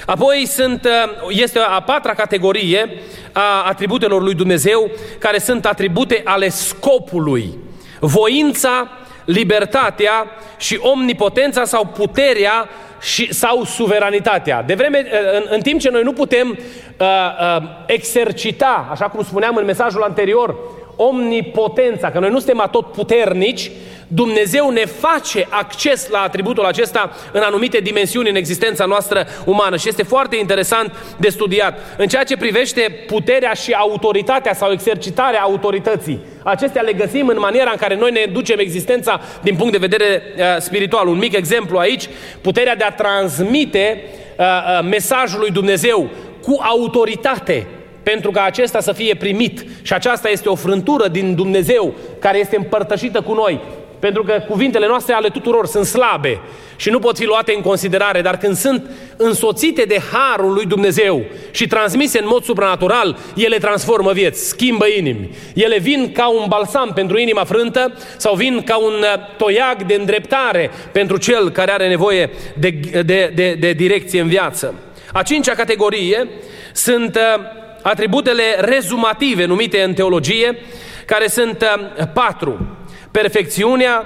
Apoi 0.07 0.47
sunt, 0.47 0.85
uh, 0.85 1.29
este 1.29 1.59
a 1.59 1.81
patra 1.81 2.15
categorie 2.15 2.91
a 3.33 3.65
atributelor 3.69 4.23
lui 4.23 4.35
Dumnezeu 4.35 4.91
care 5.19 5.39
sunt 5.39 5.67
atribute 5.67 6.21
ale 6.25 6.49
scopului. 6.49 7.59
Voința, 8.01 8.89
libertatea 9.25 10.27
și 10.59 10.79
omnipotența 10.81 11.65
sau 11.65 11.87
puterea 11.87 12.69
și, 13.01 13.35
sau 13.35 13.65
suveranitatea. 13.65 14.63
De 14.63 14.75
vreme, 14.75 15.07
în, 15.37 15.43
în 15.49 15.61
timp 15.61 15.81
ce 15.81 15.91
noi 15.91 16.03
nu 16.03 16.13
putem 16.13 16.49
uh, 16.49 17.07
uh, 17.07 17.63
exercita, 17.87 18.89
așa 18.91 19.05
cum 19.05 19.25
spuneam 19.25 19.57
în 19.57 19.65
mesajul 19.65 20.03
anterior, 20.03 20.55
omnipotența, 21.03 22.11
că 22.11 22.19
noi 22.19 22.31
nu 22.31 22.37
suntem 22.37 22.61
atot 22.61 22.93
puternici, 22.93 23.71
Dumnezeu 24.13 24.71
ne 24.71 24.85
face 24.85 25.47
acces 25.49 26.09
la 26.09 26.19
atributul 26.19 26.65
acesta 26.65 27.11
în 27.33 27.41
anumite 27.41 27.79
dimensiuni 27.79 28.29
în 28.29 28.35
existența 28.35 28.85
noastră 28.85 29.27
umană 29.45 29.77
și 29.77 29.89
este 29.89 30.03
foarte 30.03 30.37
interesant 30.37 30.93
de 31.17 31.29
studiat. 31.29 31.79
În 31.97 32.07
ceea 32.07 32.25
ce 32.25 32.37
privește 32.37 33.05
puterea 33.07 33.53
și 33.53 33.73
autoritatea 33.73 34.55
sau 34.55 34.73
exercitarea 34.73 35.41
autorității, 35.41 36.21
acestea 36.43 36.83
le 36.83 36.93
găsim 36.93 37.29
în 37.29 37.39
maniera 37.39 37.71
în 37.71 37.77
care 37.77 37.97
noi 37.97 38.11
ne 38.11 38.27
ducem 38.33 38.59
existența 38.59 39.21
din 39.43 39.57
punct 39.57 39.73
de 39.73 39.87
vedere 39.87 40.23
uh, 40.37 40.43
spiritual. 40.59 41.07
Un 41.07 41.19
mic 41.19 41.37
exemplu 41.37 41.79
aici, 41.79 42.09
puterea 42.41 42.77
de 42.77 42.85
a 42.85 42.93
transmite 42.93 44.03
uh, 44.39 44.45
uh, 44.45 44.89
mesajul 44.91 45.39
lui 45.39 45.51
Dumnezeu 45.51 46.11
cu 46.43 46.59
autoritate, 46.63 47.67
pentru 48.03 48.31
ca 48.31 48.43
acesta 48.43 48.81
să 48.81 48.93
fie 48.93 49.15
primit. 49.15 49.65
Și 49.83 49.93
aceasta 49.93 50.29
este 50.29 50.49
o 50.49 50.55
frântură 50.55 51.09
din 51.09 51.35
Dumnezeu 51.35 51.95
care 52.19 52.39
este 52.39 52.57
împărtășită 52.57 53.21
cu 53.21 53.33
noi. 53.33 53.61
Pentru 53.99 54.23
că 54.23 54.43
cuvintele 54.49 54.87
noastre 54.87 55.15
ale 55.15 55.29
tuturor 55.29 55.67
sunt 55.67 55.85
slabe 55.85 56.41
și 56.77 56.91
nu 56.91 56.99
pot 56.99 57.17
fi 57.19 57.25
luate 57.25 57.53
în 57.57 57.63
considerare, 57.63 58.21
dar 58.21 58.37
când 58.37 58.57
sunt 58.57 58.91
însoțite 59.17 59.83
de 59.83 60.01
harul 60.13 60.53
lui 60.53 60.67
Dumnezeu 60.67 61.25
și 61.51 61.67
transmise 61.67 62.19
în 62.19 62.27
mod 62.29 62.45
supranatural, 62.45 63.19
ele 63.37 63.57
transformă 63.59 64.13
vieți, 64.13 64.49
schimbă 64.49 64.87
inimi. 64.87 65.31
Ele 65.55 65.79
vin 65.79 66.13
ca 66.13 66.29
un 66.29 66.45
balsam 66.49 66.93
pentru 66.95 67.19
inima 67.19 67.45
frântă 67.45 67.93
sau 68.17 68.35
vin 68.35 68.63
ca 68.65 68.77
un 68.77 68.93
uh, 68.93 69.37
toiag 69.37 69.83
de 69.87 69.95
îndreptare 69.95 70.71
pentru 70.93 71.17
cel 71.17 71.51
care 71.51 71.71
are 71.71 71.89
nevoie 71.89 72.31
de, 72.59 72.81
de, 73.05 73.33
de, 73.35 73.57
de 73.61 73.73
direcție 73.73 74.21
în 74.21 74.29
viață. 74.29 74.75
A 75.13 75.23
cincea 75.23 75.55
categorie 75.55 76.29
sunt 76.73 77.17
uh, 77.17 77.60
atributele 77.83 78.43
rezumative 78.59 79.45
numite 79.45 79.83
în 79.83 79.95
teologie, 79.95 80.59
care 81.07 81.27
sunt 81.27 81.63
uh, 81.63 82.07
patru 82.13 82.79
perfecțiunea, 83.11 84.05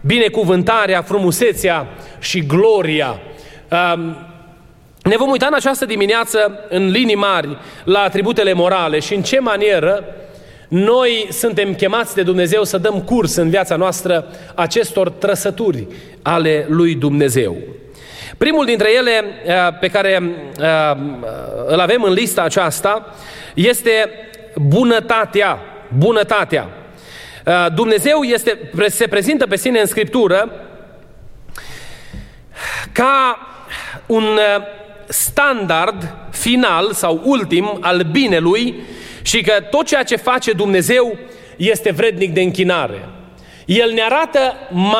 binecuvântarea, 0.00 1.02
frumusețea 1.02 1.86
și 2.18 2.46
gloria. 2.46 3.20
Ne 5.02 5.16
vom 5.16 5.30
uita 5.30 5.46
în 5.46 5.54
această 5.54 5.84
dimineață, 5.84 6.58
în 6.68 6.90
linii 6.90 7.14
mari, 7.14 7.58
la 7.84 8.00
atributele 8.00 8.52
morale 8.52 8.98
și 8.98 9.14
în 9.14 9.22
ce 9.22 9.40
manieră 9.40 10.04
noi 10.68 11.26
suntem 11.30 11.74
chemați 11.74 12.14
de 12.14 12.22
Dumnezeu 12.22 12.64
să 12.64 12.78
dăm 12.78 13.00
curs 13.02 13.34
în 13.34 13.50
viața 13.50 13.76
noastră 13.76 14.26
acestor 14.54 15.10
trăsături 15.10 15.86
ale 16.22 16.66
lui 16.68 16.94
Dumnezeu. 16.94 17.56
Primul 18.38 18.64
dintre 18.64 18.92
ele 18.92 19.24
pe 19.80 19.88
care 19.88 20.22
îl 21.66 21.80
avem 21.80 22.02
în 22.02 22.12
lista 22.12 22.42
aceasta 22.42 23.14
este 23.54 24.10
bunătatea. 24.54 25.58
Bunătatea. 25.96 26.68
Uh, 27.46 27.66
Dumnezeu 27.74 28.22
este, 28.22 28.58
se 28.86 29.06
prezintă 29.06 29.46
pe 29.46 29.56
sine 29.56 29.80
în 29.80 29.86
Scriptură 29.86 30.50
ca 32.92 33.38
un 34.06 34.22
uh, 34.22 34.62
standard 35.08 36.14
final 36.30 36.92
sau 36.92 37.20
ultim 37.24 37.78
al 37.80 38.00
binelui 38.02 38.74
și 39.22 39.42
că 39.42 39.52
tot 39.70 39.86
ceea 39.86 40.02
ce 40.02 40.16
face 40.16 40.52
Dumnezeu 40.52 41.18
este 41.56 41.90
vrednic 41.90 42.32
de 42.32 42.40
închinare. 42.40 43.08
El 43.64 43.90
ne 43.92 44.02
arată 44.02 44.54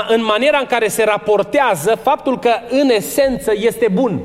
în 0.08 0.24
maniera 0.24 0.58
în 0.58 0.66
care 0.66 0.88
se 0.88 1.04
raportează 1.04 1.98
faptul 2.02 2.38
că 2.38 2.52
în 2.68 2.88
esență 2.88 3.52
este 3.54 3.88
bun. 3.92 4.20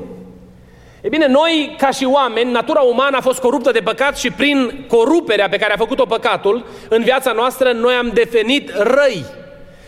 E 1.00 1.08
bine, 1.08 1.26
noi, 1.26 1.74
ca 1.78 1.90
și 1.90 2.04
oameni, 2.04 2.50
natura 2.50 2.80
umană 2.80 3.16
a 3.16 3.20
fost 3.20 3.38
coruptă 3.38 3.70
de 3.70 3.80
păcat 3.80 4.18
și 4.18 4.30
prin 4.30 4.84
coruperea 4.88 5.48
pe 5.48 5.56
care 5.56 5.72
a 5.72 5.76
făcut-o 5.76 6.04
păcatul 6.04 6.66
în 6.88 7.02
viața 7.02 7.32
noastră, 7.32 7.72
noi 7.72 7.94
am 7.94 8.10
devenit 8.14 8.70
răi, 8.76 9.24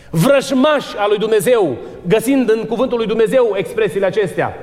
vrăjmași 0.09 0.97
al 0.97 1.09
lui 1.09 1.17
Dumnezeu, 1.17 1.77
găsind 2.07 2.49
în 2.49 2.65
cuvântul 2.65 2.97
lui 2.97 3.07
Dumnezeu 3.07 3.53
expresiile 3.55 4.05
acestea. 4.05 4.57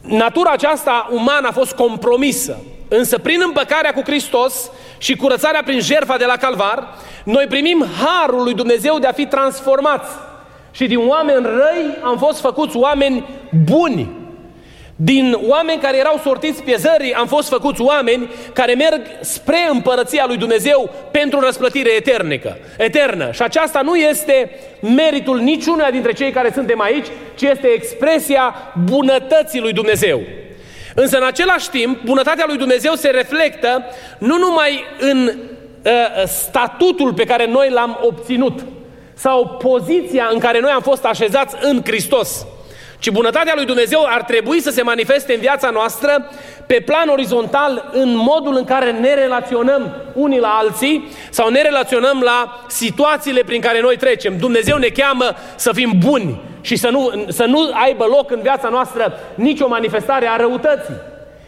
Natura 0.00 0.50
aceasta 0.50 1.08
umană 1.12 1.46
a 1.48 1.52
fost 1.52 1.72
compromisă, 1.72 2.60
însă 2.88 3.18
prin 3.18 3.40
împăcarea 3.44 3.92
cu 3.92 4.02
Hristos 4.04 4.70
și 5.00 5.16
curățarea 5.16 5.62
prin 5.64 5.80
jertfa 5.80 6.16
de 6.16 6.24
la 6.24 6.36
Calvar, 6.36 6.88
noi 7.24 7.46
primim 7.48 7.86
harul 8.04 8.42
lui 8.42 8.54
Dumnezeu 8.54 8.98
de 8.98 9.06
a 9.06 9.12
fi 9.12 9.26
transformați. 9.26 10.10
Și 10.70 10.86
din 10.86 11.08
oameni 11.08 11.44
răi 11.44 11.98
am 12.02 12.18
fost 12.18 12.40
făcuți 12.40 12.76
oameni 12.76 13.28
buni, 13.64 14.10
din 14.96 15.38
oameni 15.48 15.80
care 15.80 15.96
erau 15.96 16.20
sortiți 16.22 16.62
piezării, 16.62 17.14
am 17.14 17.26
fost 17.26 17.48
făcuți 17.48 17.80
oameni 17.80 18.30
care 18.52 18.74
merg 18.74 19.00
spre 19.20 19.68
împărăția 19.70 20.24
lui 20.26 20.36
Dumnezeu 20.36 20.90
pentru 21.10 21.40
răsplătire 21.40 21.90
eternică, 21.96 22.58
eternă. 22.78 23.30
Și 23.32 23.42
aceasta 23.42 23.80
nu 23.80 23.94
este 23.94 24.50
meritul 24.80 25.38
niciunul 25.38 25.88
dintre 25.90 26.12
cei 26.12 26.30
care 26.30 26.50
suntem 26.54 26.80
aici, 26.80 27.06
ci 27.34 27.42
este 27.42 27.66
expresia 27.66 28.54
bunătății 28.84 29.60
lui 29.60 29.72
Dumnezeu. 29.72 30.20
Însă, 30.94 31.16
în 31.16 31.24
același 31.24 31.70
timp, 31.70 32.02
bunătatea 32.04 32.44
lui 32.46 32.56
Dumnezeu 32.56 32.94
se 32.94 33.08
reflectă 33.08 33.84
nu 34.18 34.38
numai 34.38 34.84
în 34.98 35.26
uh, 35.84 36.26
statutul 36.26 37.14
pe 37.14 37.24
care 37.24 37.46
noi 37.46 37.70
l-am 37.70 37.98
obținut 38.02 38.60
sau 39.14 39.46
poziția 39.48 40.28
în 40.32 40.38
care 40.38 40.60
noi 40.60 40.70
am 40.70 40.80
fost 40.80 41.04
așezați 41.04 41.56
în 41.60 41.80
Hristos, 41.84 42.46
ci 43.00 43.10
bunătatea 43.10 43.52
lui 43.56 43.64
Dumnezeu 43.64 44.04
ar 44.06 44.22
trebui 44.22 44.60
să 44.60 44.70
se 44.70 44.82
manifeste 44.82 45.34
în 45.34 45.40
viața 45.40 45.70
noastră 45.70 46.30
pe 46.66 46.82
plan 46.84 47.08
orizontal 47.08 47.90
în 47.92 48.16
modul 48.16 48.56
în 48.56 48.64
care 48.64 48.90
ne 48.92 49.14
relaționăm 49.14 49.94
unii 50.14 50.38
la 50.38 50.48
alții 50.48 51.08
sau 51.30 51.48
ne 51.48 51.62
relaționăm 51.62 52.20
la 52.20 52.64
situațiile 52.68 53.42
prin 53.42 53.60
care 53.60 53.80
noi 53.80 53.96
trecem. 53.96 54.36
Dumnezeu 54.38 54.76
ne 54.76 54.88
cheamă 54.88 55.36
să 55.56 55.72
fim 55.72 55.92
buni 55.98 56.40
și 56.60 56.76
să 56.76 56.88
nu, 56.88 57.24
să 57.28 57.44
nu 57.44 57.70
aibă 57.72 58.04
loc 58.04 58.30
în 58.30 58.40
viața 58.42 58.68
noastră 58.68 59.18
nicio 59.34 59.68
manifestare 59.68 60.26
a 60.26 60.36
răutății. 60.36 60.94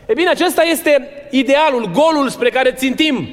E 0.06 0.12
bine, 0.12 0.28
acesta 0.28 0.62
este 0.62 1.09
idealul, 1.30 1.90
golul 1.92 2.28
spre 2.28 2.50
care 2.50 2.71
țintim. 2.71 3.28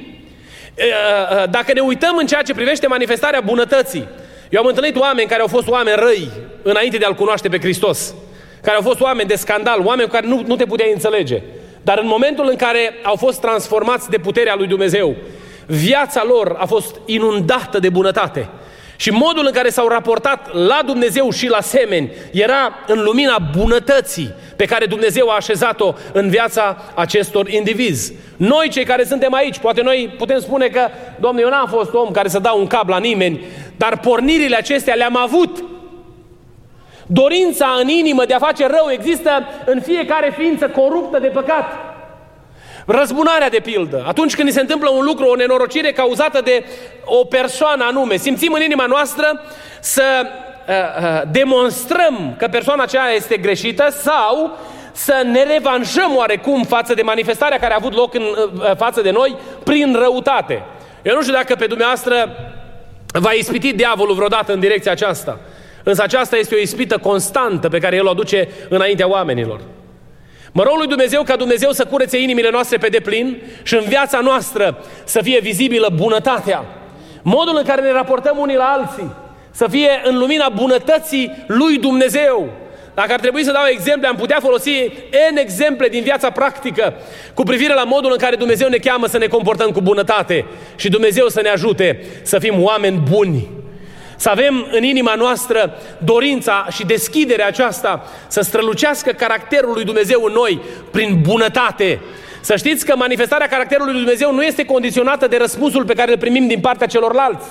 Dacă 1.50 1.72
ne 1.72 1.80
uităm 1.80 2.16
în 2.16 2.26
ceea 2.26 2.42
ce 2.42 2.54
privește 2.54 2.86
manifestarea 2.86 3.40
bunătății, 3.40 4.08
eu 4.50 4.60
am 4.60 4.66
întâlnit 4.66 4.96
oameni 4.96 5.28
care 5.28 5.40
au 5.40 5.46
fost 5.46 5.68
oameni 5.68 5.96
răi 6.00 6.28
înainte 6.62 6.96
de 6.96 7.04
a-L 7.04 7.14
cunoaște 7.14 7.48
pe 7.48 7.58
Hristos. 7.58 8.14
Care 8.62 8.76
au 8.76 8.82
fost 8.82 9.00
oameni 9.00 9.28
de 9.28 9.34
scandal, 9.34 9.80
oameni 9.84 10.08
cu 10.08 10.14
care 10.14 10.26
nu, 10.26 10.42
nu 10.46 10.56
te 10.56 10.64
puteai 10.64 10.92
înțelege. 10.92 11.42
Dar 11.82 11.98
în 11.98 12.06
momentul 12.06 12.48
în 12.48 12.56
care 12.56 12.94
au 13.02 13.16
fost 13.16 13.40
transformați 13.40 14.10
de 14.10 14.18
puterea 14.18 14.54
lui 14.54 14.66
Dumnezeu, 14.66 15.16
viața 15.66 16.24
lor 16.24 16.56
a 16.58 16.66
fost 16.66 16.96
inundată 17.06 17.78
de 17.78 17.88
bunătate. 17.88 18.48
Și 19.00 19.10
modul 19.10 19.46
în 19.46 19.52
care 19.52 19.68
s-au 19.68 19.88
raportat 19.88 20.54
la 20.54 20.80
Dumnezeu 20.84 21.30
și 21.30 21.48
la 21.48 21.60
semeni 21.60 22.10
era 22.32 22.74
în 22.86 23.02
lumina 23.02 23.38
bunătății 23.58 24.34
pe 24.56 24.64
care 24.64 24.86
Dumnezeu 24.86 25.28
a 25.28 25.34
așezat-o 25.34 25.94
în 26.12 26.28
viața 26.28 26.76
acestor 26.94 27.48
indivizi. 27.48 28.12
Noi 28.36 28.68
cei 28.68 28.84
care 28.84 29.04
suntem 29.04 29.34
aici, 29.34 29.58
poate 29.58 29.82
noi 29.82 30.14
putem 30.18 30.40
spune 30.40 30.66
că, 30.66 30.88
Domnule, 31.20 31.44
eu 31.44 31.50
n-am 31.50 31.66
fost 31.68 31.94
om 31.94 32.10
care 32.10 32.28
să 32.28 32.38
dau 32.38 32.58
un 32.58 32.66
cap 32.66 32.88
la 32.88 32.98
nimeni, 32.98 33.40
dar 33.76 33.98
pornirile 33.98 34.56
acestea 34.56 34.94
le-am 34.94 35.16
avut. 35.16 35.64
Dorința 37.06 37.76
în 37.80 37.88
inimă 37.88 38.24
de 38.24 38.34
a 38.34 38.38
face 38.38 38.66
rău 38.66 38.90
există 38.90 39.30
în 39.66 39.80
fiecare 39.80 40.34
ființă 40.38 40.68
coruptă 40.68 41.18
de 41.18 41.28
păcat. 41.28 41.89
Răzbunarea 42.86 43.48
de 43.48 43.60
pildă. 43.60 44.04
Atunci 44.06 44.34
când 44.34 44.48
ni 44.48 44.54
se 44.54 44.60
întâmplă 44.60 44.90
un 44.90 45.04
lucru, 45.04 45.26
o 45.26 45.34
nenorocire 45.34 45.92
cauzată 45.92 46.40
de 46.40 46.64
o 47.04 47.24
persoană 47.24 47.84
anume, 47.84 48.16
simțim 48.16 48.52
în 48.52 48.62
inima 48.62 48.86
noastră 48.86 49.42
să 49.80 50.02
uh, 50.24 50.74
uh, 50.74 51.22
demonstrăm 51.30 52.34
că 52.38 52.48
persoana 52.48 52.82
aceea 52.82 53.10
este 53.10 53.36
greșită 53.36 53.90
sau 53.90 54.58
să 54.92 55.22
ne 55.24 55.42
revanșăm 55.42 56.16
oarecum 56.16 56.62
față 56.62 56.94
de 56.94 57.02
manifestarea 57.02 57.58
care 57.58 57.72
a 57.72 57.78
avut 57.78 57.94
loc 57.94 58.14
în, 58.14 58.22
uh, 58.22 58.76
față 58.76 59.00
de 59.00 59.10
noi 59.10 59.36
prin 59.64 59.96
răutate. 59.98 60.62
Eu 61.02 61.14
nu 61.14 61.22
știu 61.22 61.34
dacă 61.34 61.54
pe 61.54 61.66
dumneavoastră 61.66 62.28
va 63.12 63.30
ispiti 63.30 63.72
diavolul 63.72 64.14
vreodată 64.14 64.52
în 64.52 64.60
direcția 64.60 64.92
aceasta. 64.92 65.38
Însă 65.82 66.02
aceasta 66.02 66.36
este 66.36 66.54
o 66.54 66.58
ispită 66.58 66.98
constantă 66.98 67.68
pe 67.68 67.78
care 67.78 67.96
El 67.96 68.06
o 68.06 68.10
aduce 68.10 68.48
înaintea 68.68 69.08
oamenilor. 69.08 69.60
Mă 70.52 70.62
rog 70.62 70.76
lui 70.76 70.86
Dumnezeu 70.86 71.22
ca 71.22 71.36
Dumnezeu 71.36 71.70
să 71.70 71.84
curețe 71.84 72.18
inimile 72.18 72.50
noastre 72.50 72.76
pe 72.76 72.88
deplin 72.88 73.42
și 73.62 73.74
în 73.74 73.84
viața 73.88 74.20
noastră 74.20 74.84
să 75.04 75.20
fie 75.22 75.40
vizibilă 75.40 75.92
bunătatea. 75.94 76.64
Modul 77.22 77.56
în 77.56 77.64
care 77.64 77.82
ne 77.82 77.92
raportăm 77.92 78.38
unii 78.38 78.56
la 78.56 78.64
alții 78.64 79.10
să 79.50 79.66
fie 79.70 79.90
în 80.04 80.18
lumina 80.18 80.48
bunătății 80.48 81.44
lui 81.46 81.78
Dumnezeu. 81.78 82.48
Dacă 82.94 83.12
ar 83.12 83.20
trebui 83.20 83.44
să 83.44 83.52
dau 83.52 83.62
exemple, 83.70 84.08
am 84.08 84.16
putea 84.16 84.38
folosi 84.40 84.70
N 85.32 85.36
exemple 85.36 85.88
din 85.88 86.02
viața 86.02 86.30
practică 86.30 86.94
cu 87.34 87.42
privire 87.42 87.74
la 87.74 87.84
modul 87.84 88.10
în 88.12 88.18
care 88.18 88.36
Dumnezeu 88.36 88.68
ne 88.68 88.76
cheamă 88.76 89.06
să 89.06 89.18
ne 89.18 89.26
comportăm 89.26 89.70
cu 89.70 89.80
bunătate 89.80 90.44
și 90.76 90.88
Dumnezeu 90.88 91.28
să 91.28 91.40
ne 91.40 91.48
ajute 91.48 92.04
să 92.22 92.38
fim 92.38 92.62
oameni 92.62 93.02
buni. 93.10 93.48
Să 94.20 94.28
avem 94.28 94.66
în 94.70 94.82
inima 94.82 95.14
noastră 95.14 95.74
dorința 96.04 96.66
și 96.70 96.84
deschiderea 96.84 97.46
aceasta 97.46 98.04
să 98.28 98.40
strălucească 98.40 99.10
caracterul 99.12 99.72
lui 99.72 99.84
Dumnezeu 99.84 100.22
în 100.24 100.32
noi 100.32 100.60
prin 100.90 101.18
bunătate. 101.22 102.00
Să 102.40 102.56
știți 102.56 102.86
că 102.86 102.96
manifestarea 102.96 103.46
caracterului 103.46 103.92
lui 103.92 104.02
Dumnezeu 104.02 104.34
nu 104.34 104.42
este 104.42 104.64
condiționată 104.64 105.26
de 105.26 105.36
răspunsul 105.36 105.84
pe 105.84 105.94
care 105.94 106.10
îl 106.10 106.18
primim 106.18 106.46
din 106.46 106.60
partea 106.60 106.86
celorlalți 106.86 107.46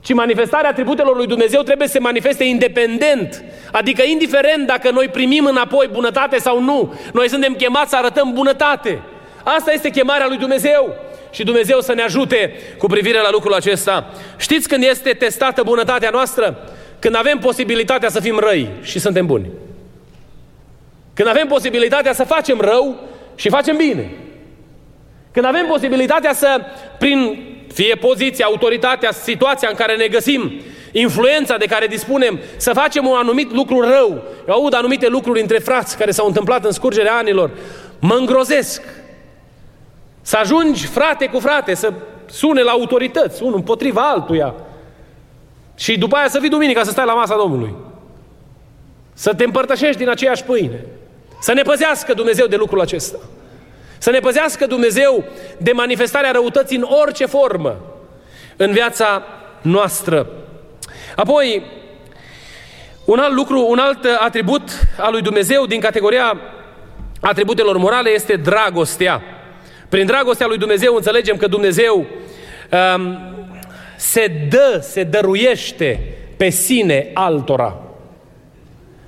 ci 0.00 0.12
manifestarea 0.12 0.70
atributelor 0.70 1.16
lui 1.16 1.26
Dumnezeu 1.26 1.62
trebuie 1.62 1.86
să 1.86 1.92
se 1.92 1.98
manifeste 1.98 2.44
independent, 2.44 3.44
adică 3.72 4.02
indiferent 4.02 4.66
dacă 4.66 4.90
noi 4.90 5.08
primim 5.08 5.44
înapoi 5.44 5.88
bunătate 5.92 6.38
sau 6.38 6.62
nu, 6.62 6.94
noi 7.12 7.28
suntem 7.28 7.54
chemați 7.54 7.90
să 7.90 7.96
arătăm 7.96 8.32
bunătate. 8.32 9.02
Asta 9.44 9.72
este 9.72 9.90
chemarea 9.90 10.26
lui 10.26 10.36
Dumnezeu 10.36 10.94
și 11.36 11.44
Dumnezeu 11.44 11.80
să 11.80 11.94
ne 11.94 12.02
ajute 12.02 12.52
cu 12.78 12.86
privire 12.86 13.20
la 13.20 13.30
lucrul 13.30 13.54
acesta. 13.54 14.10
Știți 14.36 14.68
când 14.68 14.82
este 14.82 15.10
testată 15.10 15.62
bunătatea 15.62 16.10
noastră? 16.10 16.70
Când 16.98 17.16
avem 17.16 17.38
posibilitatea 17.38 18.08
să 18.08 18.20
fim 18.20 18.38
răi 18.38 18.68
și 18.82 18.98
suntem 18.98 19.26
buni. 19.26 19.46
Când 21.14 21.28
avem 21.28 21.46
posibilitatea 21.46 22.12
să 22.12 22.24
facem 22.24 22.60
rău 22.60 23.08
și 23.34 23.48
facem 23.48 23.76
bine. 23.76 24.10
Când 25.32 25.46
avem 25.46 25.66
posibilitatea 25.66 26.32
să, 26.32 26.60
prin 26.98 27.42
fie 27.72 27.94
poziția, 27.94 28.46
autoritatea, 28.46 29.12
situația 29.12 29.68
în 29.70 29.76
care 29.76 29.96
ne 29.96 30.06
găsim, 30.06 30.52
influența 30.92 31.56
de 31.56 31.66
care 31.66 31.86
dispunem, 31.86 32.40
să 32.56 32.72
facem 32.72 33.06
un 33.06 33.16
anumit 33.16 33.52
lucru 33.52 33.80
rău. 33.80 34.22
Eu 34.48 34.54
aud 34.54 34.74
anumite 34.74 35.08
lucruri 35.08 35.40
între 35.40 35.58
frați 35.58 35.96
care 35.98 36.10
s-au 36.10 36.26
întâmplat 36.26 36.64
în 36.64 36.72
scurgerea 36.72 37.14
anilor. 37.14 37.50
Mă 37.98 38.14
îngrozesc. 38.14 38.82
Să 40.26 40.36
ajungi 40.36 40.86
frate 40.86 41.26
cu 41.26 41.38
frate, 41.38 41.74
să 41.74 41.92
sune 42.26 42.62
la 42.62 42.70
autorități, 42.70 43.42
unul 43.42 43.54
împotriva 43.54 44.10
altuia. 44.10 44.54
Și 45.74 45.98
după 45.98 46.16
aia 46.16 46.28
să 46.28 46.38
vii 46.38 46.48
duminica 46.48 46.82
să 46.82 46.90
stai 46.90 47.04
la 47.04 47.14
masa 47.14 47.36
Domnului. 47.36 47.74
Să 49.12 49.34
te 49.34 49.44
împărtășești 49.44 49.96
din 49.96 50.08
aceeași 50.08 50.44
pâine. 50.44 50.84
Să 51.40 51.52
ne 51.52 51.62
păzească 51.62 52.14
Dumnezeu 52.14 52.46
de 52.46 52.56
lucrul 52.56 52.80
acesta. 52.80 53.18
Să 53.98 54.10
ne 54.10 54.18
păzească 54.18 54.66
Dumnezeu 54.66 55.24
de 55.58 55.72
manifestarea 55.72 56.30
răutății 56.30 56.76
în 56.76 56.86
orice 57.02 57.26
formă 57.26 57.76
în 58.56 58.72
viața 58.72 59.22
noastră. 59.62 60.26
Apoi, 61.16 61.62
un 63.04 63.18
alt 63.18 63.34
lucru, 63.34 63.66
un 63.68 63.78
alt 63.78 64.04
atribut 64.18 64.70
al 64.98 65.12
lui 65.12 65.22
Dumnezeu 65.22 65.66
din 65.66 65.80
categoria 65.80 66.40
atributelor 67.20 67.76
morale 67.76 68.10
este 68.10 68.36
dragostea. 68.36 69.35
Prin 69.88 70.06
dragostea 70.06 70.46
lui 70.46 70.58
Dumnezeu 70.58 70.94
înțelegem 70.94 71.36
că 71.36 71.46
Dumnezeu 71.46 71.96
um, 72.96 73.18
se 73.96 74.46
dă, 74.50 74.78
se 74.82 75.02
dăruiește 75.02 76.00
pe 76.36 76.48
sine 76.48 77.10
altora. 77.14 77.80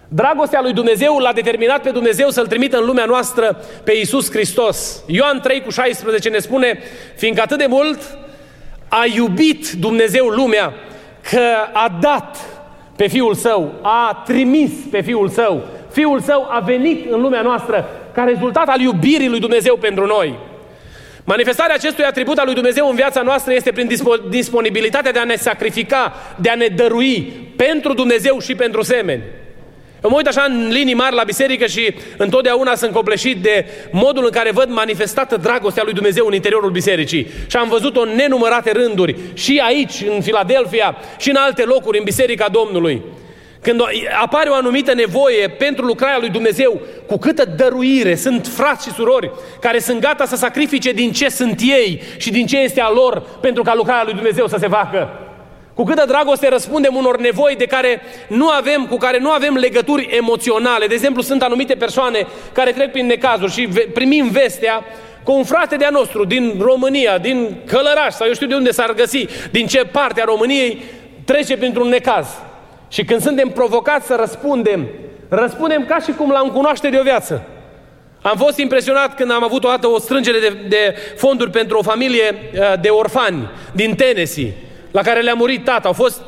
Dragostea 0.09 0.61
lui 0.63 0.73
Dumnezeu 0.73 1.19
l-a 1.19 1.33
determinat 1.33 1.83
pe 1.83 1.91
Dumnezeu 1.91 2.29
să-L 2.29 2.47
trimită 2.47 2.79
în 2.79 2.85
lumea 2.85 3.05
noastră 3.05 3.65
pe 3.85 3.93
Iisus 3.93 4.31
Hristos. 4.31 5.03
Ioan 5.07 5.41
3 5.41 5.63
cu 5.63 5.71
16 5.71 6.29
ne 6.29 6.39
spune, 6.39 6.79
fiindcă 7.17 7.43
atât 7.43 7.59
de 7.59 7.67
mult 7.69 8.19
a 8.89 9.05
iubit 9.15 9.71
Dumnezeu 9.71 10.27
lumea, 10.27 10.75
că 11.31 11.43
a 11.73 11.99
dat 12.01 12.37
pe 12.97 13.07
Fiul 13.07 13.35
Său, 13.35 13.73
a 13.83 14.23
trimis 14.27 14.71
pe 14.91 15.01
Fiul 15.01 15.29
Său. 15.29 15.65
Fiul 15.91 16.21
Său 16.21 16.47
a 16.51 16.59
venit 16.59 17.11
în 17.11 17.21
lumea 17.21 17.43
noastră 17.43 17.89
ca 18.13 18.25
rezultat 18.25 18.69
al 18.69 18.81
iubirii 18.81 19.29
lui 19.29 19.41
Dumnezeu 19.41 19.77
pentru 19.77 20.07
noi. 20.07 20.39
Manifestarea 21.29 21.75
acestui 21.75 22.05
atribut 22.05 22.39
al 22.39 22.45
lui 22.45 22.55
Dumnezeu 22.55 22.89
în 22.89 22.95
viața 22.95 23.23
noastră 23.23 23.55
este 23.55 23.73
prin 23.73 23.91
disponibilitatea 24.29 25.13
de 25.13 25.19
a 25.19 25.25
ne 25.25 25.37
sacrifica, 25.37 26.15
de 26.37 26.49
a 26.49 26.55
ne 26.55 26.67
dărui 26.67 27.33
pentru 27.57 27.95
Dumnezeu 27.95 28.39
și 28.39 28.55
pentru 28.55 28.83
semeni. 28.83 29.23
Eu 30.05 30.11
mă 30.11 30.17
uit 30.17 30.27
așa 30.27 30.47
în 30.49 30.69
linii 30.73 30.95
mari 30.95 31.15
la 31.15 31.23
biserică 31.23 31.67
și 31.67 31.95
întotdeauna 32.17 32.75
sunt 32.75 32.93
copleșit 32.93 33.37
de 33.43 33.67
modul 33.91 34.25
în 34.25 34.31
care 34.31 34.51
văd 34.53 34.71
manifestată 34.71 35.37
dragostea 35.37 35.83
lui 35.85 35.93
Dumnezeu 35.93 36.27
în 36.27 36.35
interiorul 36.35 36.71
bisericii. 36.71 37.27
Și 37.47 37.57
am 37.57 37.69
văzut-o 37.69 38.01
în 38.01 38.15
nenumărate 38.15 38.73
rânduri, 38.73 39.17
și 39.35 39.63
aici, 39.65 40.05
în 40.15 40.21
Filadelfia, 40.21 40.97
și 41.19 41.31
în 41.31 41.37
alte 41.37 41.65
locuri, 41.65 41.99
în 41.99 42.05
Biserica 42.05 42.49
Domnului. 42.49 43.03
Când 43.63 43.81
apare 44.23 44.51
o 44.51 44.55
anumită 44.55 44.95
nevoie 44.95 45.49
pentru 45.49 45.85
lucrarea 45.85 46.19
lui 46.19 46.29
Dumnezeu, 46.29 46.81
cu 47.07 47.19
câtă 47.19 47.45
dăruire 47.57 48.15
sunt 48.15 48.47
frați 48.47 48.89
și 48.89 48.95
surori 48.95 49.31
care 49.61 49.79
sunt 49.79 50.01
gata 50.01 50.25
să 50.25 50.37
sacrifice 50.37 50.93
din 50.93 51.13
ce 51.13 51.29
sunt 51.29 51.61
ei 51.61 52.03
și 52.17 52.31
din 52.31 52.47
ce 52.47 52.59
este 52.59 52.81
a 52.81 52.91
lor 52.91 53.23
pentru 53.41 53.63
ca 53.63 53.75
lucrarea 53.75 54.05
lui 54.05 54.13
Dumnezeu 54.13 54.47
să 54.47 54.57
se 54.61 54.69
facă. 54.69 55.09
Cu 55.75 55.85
câtă 55.85 56.05
dragoste 56.07 56.49
răspundem 56.49 56.95
unor 56.95 57.19
nevoi 57.19 57.55
de 57.57 57.67
care 57.67 58.01
nu 58.29 58.49
avem, 58.49 58.87
cu 58.87 58.97
care 58.97 59.19
nu 59.19 59.31
avem 59.31 59.55
legături 59.55 60.09
emoționale. 60.17 60.87
De 60.87 60.95
exemplu, 60.95 61.23
sunt 61.23 61.43
anumite 61.43 61.75
persoane 61.75 62.27
care 62.53 62.73
trec 62.73 62.91
prin 62.91 63.07
necazuri 63.07 63.53
și 63.53 63.69
primim 63.95 64.29
vestea 64.29 64.85
cu 65.23 65.33
un 65.33 65.45
frate 65.45 65.77
de-a 65.77 65.91
nostru 65.91 66.25
din 66.25 66.55
România, 66.61 67.19
din 67.19 67.57
Călăraș 67.67 68.13
sau 68.13 68.27
eu 68.27 68.33
știu 68.33 68.47
de 68.47 68.55
unde 68.55 68.71
s-ar 68.71 68.95
găsi, 68.95 69.27
din 69.51 69.67
ce 69.67 69.85
parte 69.85 70.21
a 70.21 70.25
României 70.25 70.83
trece 71.25 71.57
printr-un 71.57 71.89
necaz. 71.89 72.29
Și 72.89 73.05
când 73.05 73.21
suntem 73.21 73.49
provocați 73.49 74.07
să 74.07 74.17
răspundem, 74.19 74.87
răspundem 75.29 75.85
ca 75.85 75.99
și 75.99 76.13
cum 76.13 76.31
l-am 76.31 76.51
cunoaște 76.51 76.89
de 76.89 76.99
o 76.99 77.03
viață. 77.03 77.43
Am 78.23 78.37
fost 78.37 78.59
impresionat 78.59 79.17
când 79.17 79.31
am 79.31 79.45
avut 79.45 79.65
o 79.65 79.69
dată 79.69 79.87
o 79.87 79.99
strângere 79.99 80.39
de, 80.39 80.57
de 80.69 80.95
fonduri 81.17 81.51
pentru 81.51 81.79
o 81.79 81.83
familie 81.83 82.35
uh, 82.53 82.81
de 82.81 82.89
orfani 82.89 83.49
din 83.73 83.95
Tennessee 83.95 84.53
la 84.91 85.03
care 85.03 85.21
le-a 85.21 85.35
murit 85.35 85.65
tata. 85.65 85.89
Au 85.89 85.95
fost 85.95 86.23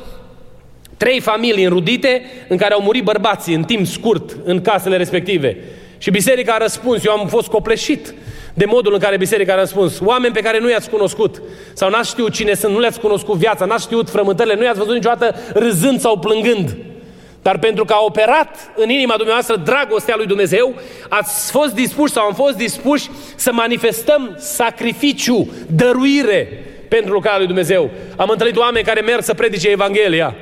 trei 0.97 1.21
familii 1.21 1.65
înrudite 1.65 2.23
în 2.49 2.57
care 2.57 2.75
au 2.75 2.83
murit 2.83 3.05
bărbații 3.05 3.55
în 3.55 3.63
timp 3.63 3.87
scurt 3.87 4.37
în 4.45 4.61
casele 4.61 4.97
respective. 4.97 5.57
Și 6.01 6.11
biserica 6.11 6.53
a 6.53 6.59
răspuns, 6.59 7.05
eu 7.05 7.13
am 7.13 7.29
fost 7.29 7.49
copleșit 7.49 8.15
de 8.55 8.65
modul 8.65 8.93
în 8.93 8.99
care 8.99 9.17
biserica 9.17 9.53
a 9.53 9.59
răspuns. 9.59 10.01
Oameni 10.01 10.35
pe 10.35 10.41
care 10.41 10.59
nu 10.59 10.71
i-ați 10.71 10.91
cunoscut 10.91 11.43
sau 11.73 11.91
n-ați 11.91 12.09
știut 12.09 12.33
cine 12.33 12.55
sunt, 12.55 12.73
nu 12.73 12.79
le-ați 12.79 13.01
cunoscut 13.01 13.37
viața, 13.37 13.65
n-ați 13.65 13.85
știut 13.85 14.11
frământările, 14.11 14.55
nu 14.55 14.65
i-ați 14.65 14.79
văzut 14.79 14.95
niciodată 14.95 15.35
râzând 15.55 16.01
sau 16.01 16.19
plângând. 16.19 16.77
Dar 17.43 17.59
pentru 17.59 17.85
că 17.85 17.93
a 17.93 18.05
operat 18.05 18.71
în 18.77 18.89
inima 18.89 19.15
dumneavoastră 19.17 19.57
dragostea 19.57 20.17
lui 20.17 20.27
Dumnezeu, 20.27 20.75
ați 21.09 21.51
fost 21.51 21.75
dispuși 21.75 22.13
sau 22.13 22.27
am 22.27 22.35
fost 22.35 22.57
dispuși 22.57 23.11
să 23.37 23.53
manifestăm 23.53 24.37
sacrificiu, 24.39 25.53
dăruire, 25.67 26.49
pentru 26.89 27.13
lucrarea 27.13 27.39
lui 27.39 27.47
Dumnezeu. 27.47 27.91
Am 28.17 28.29
întâlnit 28.29 28.57
oameni 28.57 28.85
care 28.85 29.01
merg 29.01 29.23
să 29.23 29.35
predice 29.35 29.69
Evanghelia. 29.69 30.35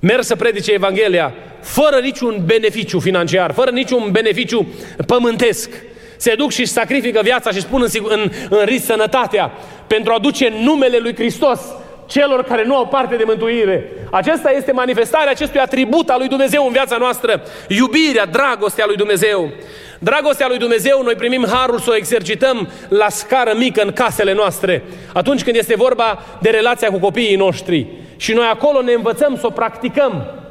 Merg 0.00 0.22
să 0.22 0.36
predice 0.36 0.72
Evanghelia 0.72 1.34
fără 1.64 1.98
niciun 2.02 2.42
beneficiu 2.44 2.98
financiar, 2.98 3.52
fără 3.52 3.70
niciun 3.70 4.08
beneficiu 4.10 4.66
pământesc. 5.06 5.70
Se 6.16 6.34
duc 6.34 6.50
și 6.50 6.64
sacrifică 6.64 7.20
viața 7.22 7.50
și 7.50 7.60
spun 7.60 7.82
în, 7.82 7.88
în, 8.08 8.30
în 8.50 8.64
risc 8.64 8.84
sănătatea 8.84 9.52
pentru 9.86 10.12
a 10.12 10.18
duce 10.18 10.52
numele 10.62 10.98
lui 10.98 11.14
Hristos 11.14 11.60
celor 12.06 12.44
care 12.44 12.64
nu 12.64 12.76
au 12.76 12.86
parte 12.86 13.16
de 13.16 13.24
mântuire. 13.26 13.92
Acesta 14.10 14.50
este 14.50 14.72
manifestarea 14.72 15.30
acestui 15.30 15.60
atribut 15.60 16.08
al 16.08 16.18
lui 16.18 16.28
Dumnezeu 16.28 16.66
în 16.66 16.72
viața 16.72 16.96
noastră. 16.96 17.42
Iubirea, 17.68 18.26
dragostea 18.26 18.84
lui 18.86 18.96
Dumnezeu. 18.96 19.52
Dragostea 19.98 20.48
lui 20.48 20.58
Dumnezeu, 20.58 21.02
noi 21.02 21.14
primim 21.14 21.46
harul 21.50 21.78
să 21.78 21.90
o 21.90 21.96
exercităm 21.96 22.68
la 22.88 23.08
scară 23.08 23.54
mică 23.56 23.82
în 23.82 23.92
casele 23.92 24.32
noastre. 24.32 24.82
Atunci 25.12 25.42
când 25.42 25.56
este 25.56 25.74
vorba 25.76 26.22
de 26.40 26.50
relația 26.50 26.90
cu 26.90 26.98
copiii 26.98 27.36
noștri. 27.36 27.86
Și 28.16 28.32
noi 28.32 28.46
acolo 28.52 28.82
ne 28.82 28.92
învățăm 28.92 29.36
să 29.36 29.46
o 29.46 29.50
practicăm. 29.50 30.43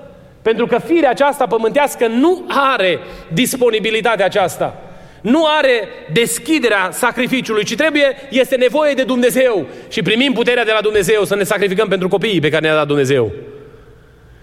Pentru 0.43 0.65
că 0.65 0.79
firea 0.79 1.09
aceasta 1.09 1.47
pământească 1.47 2.07
nu 2.07 2.45
are 2.47 2.99
disponibilitatea 3.33 4.25
aceasta. 4.25 4.77
nu 5.21 5.45
are 5.45 5.87
deschiderea 6.13 6.89
sacrificiului, 6.91 7.63
ci 7.63 7.75
trebuie, 7.75 8.15
este 8.29 8.55
nevoie 8.55 8.93
de 8.93 9.03
Dumnezeu 9.03 9.65
și 9.89 10.01
primim 10.01 10.33
puterea 10.33 10.65
de 10.65 10.71
la 10.71 10.81
Dumnezeu 10.81 11.23
să 11.23 11.35
ne 11.35 11.43
sacrificăm 11.43 11.87
pentru 11.87 12.07
copiii 12.07 12.39
pe 12.39 12.49
care 12.49 12.65
ne-a 12.65 12.75
dat 12.75 12.87
Dumnezeu. 12.87 13.31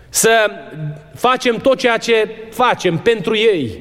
Să 0.08 0.50
facem 1.14 1.56
tot 1.56 1.78
ceea 1.78 1.96
ce 1.96 2.28
facem 2.50 2.98
pentru 2.98 3.36
ei. 3.36 3.78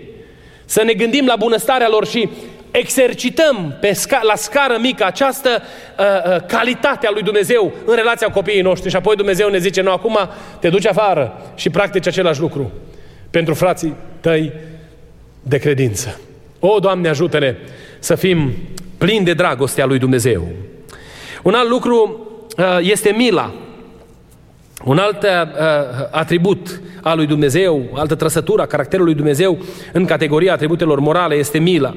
Să 0.66 0.84
ne 0.84 0.94
gândim 0.94 1.26
la 1.26 1.36
bunăstarea 1.36 1.90
lor 1.90 2.08
și 2.08 2.30
exercităm 2.72 3.78
pe 3.80 3.92
sca- 3.92 4.22
la 4.22 4.36
scară 4.36 4.78
mică 4.82 5.06
această 5.06 5.50
uh, 6.00 6.06
uh, 6.06 6.42
calitate 6.48 7.08
a 7.08 7.12
lui 7.12 7.24
Dumnezeu 7.24 7.74
în 7.86 7.96
relația 7.96 8.28
cu 8.28 8.34
copiii 8.34 8.62
noștri 8.62 8.90
și 8.90 8.96
apoi 8.96 9.16
Dumnezeu 9.16 9.50
ne 9.50 9.58
zice, 9.58 9.82
nu, 9.82 9.92
acum 9.92 10.18
te 10.60 10.70
duci 10.70 10.88
afară 10.88 11.42
și 11.56 11.70
practici 11.70 12.08
același 12.08 12.40
lucru 12.40 12.72
pentru 13.30 13.54
frații 13.54 13.96
tăi 14.20 14.52
de 15.42 15.58
credință. 15.58 16.20
O, 16.60 16.80
Doamne, 16.80 17.10
ajută-ne 17.10 17.56
să 18.00 18.16
fim 18.16 18.54
plini 18.98 19.26
de 19.26 19.34
dragostea 19.34 19.86
lui 19.86 20.00
Dumnezeu. 20.00 20.48
Un 21.44 21.54
alt 21.54 21.70
lucru 21.70 22.28
uh, 22.58 22.78
este 22.82 23.12
mila. 23.12 23.54
Un 24.86 24.98
alt 24.98 25.24
uh, 25.24 25.30
atribut 26.12 26.82
al 27.02 27.18
lui 27.18 27.26
Dumnezeu, 27.26 27.90
altă 27.94 28.16
trăsătură 28.16 28.62
a 28.62 28.66
caracterului 28.66 29.14
lui 29.14 29.22
Dumnezeu 29.22 29.58
în 29.94 30.06
categoria 30.06 30.54
atributelor 30.54 31.00
morale 31.00 31.36
este 31.36 31.58
mila. 31.58 31.96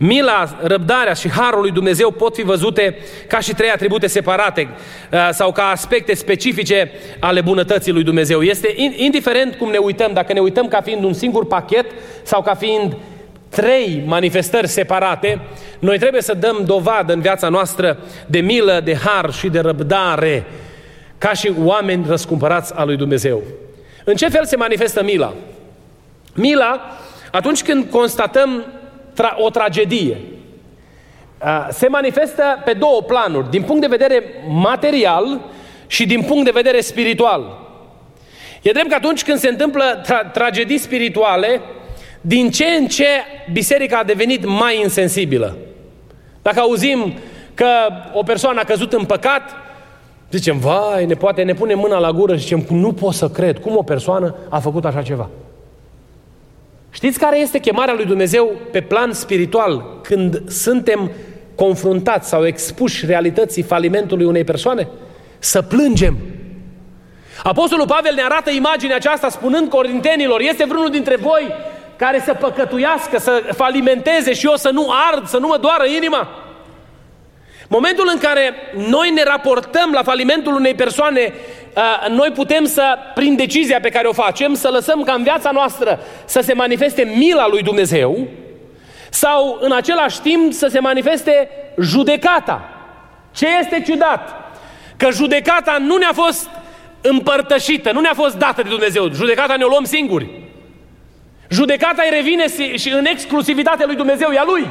Mila, 0.00 0.56
răbdarea 0.62 1.12
și 1.12 1.30
harul 1.30 1.60
lui 1.60 1.70
Dumnezeu 1.70 2.10
pot 2.10 2.34
fi 2.34 2.42
văzute 2.42 2.96
ca 3.28 3.40
și 3.40 3.54
trei 3.54 3.70
atribute 3.70 4.06
separate 4.06 4.68
uh, 5.12 5.28
sau 5.32 5.52
ca 5.52 5.62
aspecte 5.62 6.14
specifice 6.14 6.90
ale 7.20 7.40
bunătății 7.40 7.92
lui 7.92 8.02
Dumnezeu. 8.02 8.42
Este 8.42 8.74
indiferent 8.96 9.54
cum 9.54 9.70
ne 9.70 9.78
uităm, 9.78 10.12
dacă 10.12 10.32
ne 10.32 10.40
uităm 10.40 10.68
ca 10.68 10.80
fiind 10.80 11.04
un 11.04 11.12
singur 11.12 11.46
pachet 11.46 11.86
sau 12.22 12.42
ca 12.42 12.54
fiind 12.54 12.96
trei 13.48 14.02
manifestări 14.06 14.68
separate, 14.68 15.40
noi 15.78 15.98
trebuie 15.98 16.22
să 16.22 16.34
dăm 16.34 16.62
dovadă 16.66 17.12
în 17.12 17.20
viața 17.20 17.48
noastră 17.48 17.98
de 18.26 18.40
milă, 18.40 18.80
de 18.84 18.96
har 18.96 19.32
și 19.32 19.48
de 19.48 19.60
răbdare, 19.60 20.44
ca 21.18 21.32
și 21.32 21.52
oameni 21.62 22.04
răscumpărați 22.08 22.74
al 22.74 22.86
lui 22.86 22.96
Dumnezeu. 22.96 23.42
În 24.04 24.14
ce 24.14 24.28
fel 24.28 24.44
se 24.44 24.56
manifestă 24.56 25.02
mila? 25.02 25.34
Mila, 26.34 26.80
atunci 27.32 27.62
când 27.62 27.90
constatăm 27.90 28.64
tra- 29.22 29.36
o 29.36 29.50
tragedie. 29.50 30.16
Se 31.70 31.88
manifestă 31.88 32.42
pe 32.64 32.72
două 32.72 33.02
planuri, 33.02 33.50
din 33.50 33.62
punct 33.62 33.80
de 33.80 33.96
vedere 33.96 34.22
material 34.48 35.40
și 35.86 36.06
din 36.06 36.22
punct 36.22 36.44
de 36.44 36.50
vedere 36.54 36.80
spiritual. 36.80 37.66
E 38.62 38.70
drept 38.70 38.88
că 38.88 38.94
atunci 38.94 39.24
când 39.24 39.38
se 39.38 39.48
întâmplă 39.48 40.00
tra- 40.00 40.32
tragedii 40.32 40.78
spirituale, 40.78 41.60
din 42.20 42.50
ce 42.50 42.64
în 42.64 42.86
ce 42.86 43.06
biserica 43.52 43.98
a 43.98 44.04
devenit 44.04 44.44
mai 44.44 44.80
insensibilă. 44.80 45.56
Dacă 46.42 46.60
auzim 46.60 47.12
că 47.54 47.66
o 48.12 48.22
persoană 48.22 48.60
a 48.60 48.64
căzut 48.64 48.92
în 48.92 49.04
păcat, 49.04 49.42
zicem, 50.30 50.58
vai, 50.58 51.06
ne 51.06 51.14
poate 51.14 51.42
ne 51.42 51.54
pune 51.54 51.74
mâna 51.74 51.98
la 51.98 52.10
gură 52.10 52.36
și 52.36 52.40
zicem, 52.40 52.64
nu 52.68 52.92
pot 52.92 53.14
să 53.14 53.28
cred, 53.28 53.58
cum 53.58 53.76
o 53.76 53.82
persoană 53.82 54.34
a 54.48 54.58
făcut 54.58 54.84
așa 54.84 55.02
ceva. 55.02 55.28
Știți 56.98 57.18
care 57.18 57.38
este 57.38 57.58
chemarea 57.58 57.94
lui 57.94 58.04
Dumnezeu 58.04 58.52
pe 58.72 58.80
plan 58.80 59.12
spiritual 59.12 60.00
când 60.02 60.50
suntem 60.50 61.10
confruntați 61.54 62.28
sau 62.28 62.46
expuși 62.46 63.06
realității 63.06 63.62
falimentului 63.62 64.24
unei 64.24 64.44
persoane? 64.44 64.88
Să 65.38 65.62
plângem. 65.62 66.16
Apostolul 67.42 67.86
Pavel 67.86 68.14
ne 68.14 68.22
arată 68.22 68.50
imaginea 68.50 68.96
aceasta 68.96 69.28
spunând 69.28 69.68
corintenilor, 69.68 70.40
este 70.40 70.64
vreunul 70.64 70.90
dintre 70.90 71.16
voi 71.16 71.54
care 71.96 72.22
să 72.24 72.34
păcătuiască, 72.34 73.18
să 73.18 73.42
falimenteze 73.56 74.32
și 74.32 74.46
eu 74.46 74.56
să 74.56 74.70
nu 74.70 74.86
ard, 75.12 75.26
să 75.26 75.38
nu 75.38 75.46
mă 75.46 75.58
doară 75.60 75.84
inima? 75.96 76.28
Momentul 77.68 78.10
în 78.12 78.18
care 78.18 78.54
noi 78.88 79.10
ne 79.10 79.22
raportăm 79.22 79.90
la 79.92 80.02
falimentul 80.02 80.54
unei 80.54 80.74
persoane, 80.74 81.32
noi 82.08 82.30
putem 82.30 82.64
să, 82.64 82.98
prin 83.14 83.36
decizia 83.36 83.80
pe 83.80 83.88
care 83.88 84.06
o 84.06 84.12
facem, 84.12 84.54
să 84.54 84.68
lăsăm 84.72 85.02
ca 85.02 85.12
în 85.12 85.22
viața 85.22 85.50
noastră 85.50 86.00
să 86.24 86.40
se 86.40 86.52
manifeste 86.52 87.12
mila 87.16 87.48
lui 87.48 87.62
Dumnezeu 87.62 88.26
sau 89.10 89.58
în 89.60 89.72
același 89.72 90.20
timp 90.20 90.52
să 90.52 90.66
se 90.66 90.78
manifeste 90.78 91.48
judecata. 91.80 92.68
Ce 93.34 93.46
este 93.60 93.82
ciudat? 93.86 94.52
Că 94.96 95.10
judecata 95.10 95.76
nu 95.80 95.96
ne-a 95.96 96.12
fost 96.12 96.48
împărtășită, 97.00 97.92
nu 97.92 98.00
ne-a 98.00 98.14
fost 98.14 98.36
dată 98.36 98.62
de 98.62 98.68
Dumnezeu. 98.68 99.12
Judecata 99.12 99.56
ne-o 99.56 99.68
luăm 99.68 99.84
singuri. 99.84 100.30
Judecata 101.50 102.02
îi 102.02 102.16
revine 102.16 102.44
și 102.76 102.90
în 102.90 103.04
exclusivitatea 103.04 103.86
lui 103.86 103.96
Dumnezeu, 103.96 104.30
e 104.30 104.38
a 104.38 104.44
lui. 104.44 104.70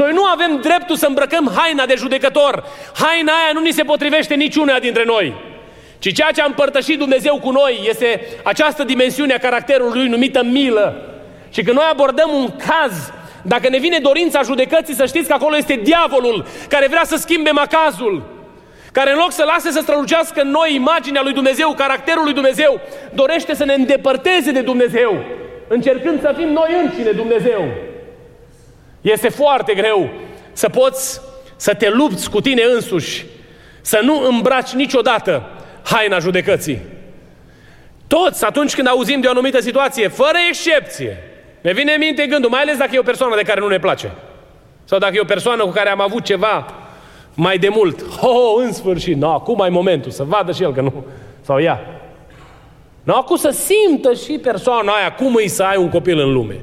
Noi 0.00 0.12
nu 0.12 0.24
avem 0.24 0.58
dreptul 0.62 0.96
să 0.96 1.06
îmbrăcăm 1.06 1.52
haina 1.56 1.86
de 1.86 1.94
judecător. 1.96 2.64
Haina 2.94 3.32
aia 3.32 3.52
nu 3.52 3.60
ni 3.60 3.72
se 3.72 3.82
potrivește 3.82 4.34
niciuna 4.34 4.78
dintre 4.78 5.04
noi. 5.04 5.34
Ci 5.98 6.12
ceea 6.12 6.30
ce 6.34 6.40
a 6.40 6.44
împărtășit 6.46 6.98
Dumnezeu 6.98 7.38
cu 7.42 7.50
noi 7.50 7.80
este 7.88 8.20
această 8.42 8.84
dimensiune 8.84 9.34
a 9.34 9.38
caracterului 9.38 10.00
lui 10.00 10.08
numită 10.08 10.42
milă. 10.42 10.96
Și 11.50 11.62
când 11.62 11.76
noi 11.76 11.86
abordăm 11.90 12.30
un 12.32 12.48
caz, 12.56 13.12
dacă 13.42 13.68
ne 13.68 13.78
vine 13.78 13.98
dorința 13.98 14.42
judecății, 14.42 14.94
să 14.94 15.06
știți 15.06 15.28
că 15.28 15.32
acolo 15.32 15.56
este 15.56 15.80
diavolul 15.82 16.46
care 16.68 16.86
vrea 16.86 17.04
să 17.04 17.16
schimbe 17.16 17.50
macazul, 17.50 18.22
care 18.92 19.10
în 19.10 19.18
loc 19.18 19.32
să 19.32 19.44
lase 19.46 19.70
să 19.70 19.80
strălucească 19.82 20.40
în 20.40 20.50
noi 20.50 20.74
imaginea 20.74 21.22
lui 21.22 21.32
Dumnezeu, 21.32 21.72
caracterul 21.72 22.24
lui 22.24 22.32
Dumnezeu, 22.32 22.80
dorește 23.12 23.54
să 23.54 23.64
ne 23.64 23.74
îndepărteze 23.74 24.50
de 24.50 24.60
Dumnezeu, 24.60 25.24
încercând 25.68 26.20
să 26.20 26.34
fim 26.36 26.48
noi 26.48 26.70
înșine 26.82 27.10
Dumnezeu. 27.10 27.92
Este 29.04 29.28
foarte 29.28 29.74
greu 29.74 30.10
să 30.52 30.68
poți 30.68 31.20
să 31.56 31.74
te 31.74 31.88
lupți 31.88 32.30
cu 32.30 32.40
tine 32.40 32.62
însuși, 32.74 33.24
să 33.80 34.00
nu 34.02 34.26
îmbraci 34.26 34.70
niciodată 34.70 35.42
haina 35.82 36.18
judecății. 36.18 36.78
Toți, 38.06 38.44
atunci 38.44 38.74
când 38.74 38.88
auzim 38.88 39.20
de 39.20 39.26
o 39.26 39.30
anumită 39.30 39.60
situație, 39.60 40.08
fără 40.08 40.38
excepție, 40.48 41.22
ne 41.60 41.72
vine 41.72 41.92
în 41.92 41.98
minte 41.98 42.26
gândul, 42.26 42.50
mai 42.50 42.60
ales 42.60 42.76
dacă 42.76 42.90
e 42.94 42.98
o 42.98 43.02
persoană 43.02 43.36
de 43.36 43.42
care 43.42 43.60
nu 43.60 43.68
ne 43.68 43.78
place. 43.78 44.12
Sau 44.84 44.98
dacă 44.98 45.12
e 45.16 45.20
o 45.20 45.24
persoană 45.24 45.62
cu 45.62 45.70
care 45.70 45.88
am 45.88 46.00
avut 46.00 46.24
ceva 46.24 46.66
mai 47.34 47.58
de 47.58 47.68
mult. 47.68 48.00
Oh, 48.20 48.54
în 48.64 48.72
sfârșit, 48.72 49.16
no, 49.16 49.30
acum 49.30 49.60
ai 49.60 49.70
momentul 49.70 50.10
să 50.10 50.22
vadă 50.22 50.52
și 50.52 50.62
el 50.62 50.72
că 50.72 50.80
nu. 50.80 51.04
Sau 51.40 51.60
ea. 51.60 51.80
No, 53.02 53.14
acum 53.14 53.36
să 53.36 53.48
simtă 53.50 54.14
și 54.14 54.38
persoana 54.38 54.92
aia 54.92 55.12
cum 55.12 55.34
îi 55.34 55.48
să 55.48 55.62
ai 55.62 55.76
un 55.76 55.88
copil 55.88 56.18
în 56.18 56.32
lume. 56.32 56.60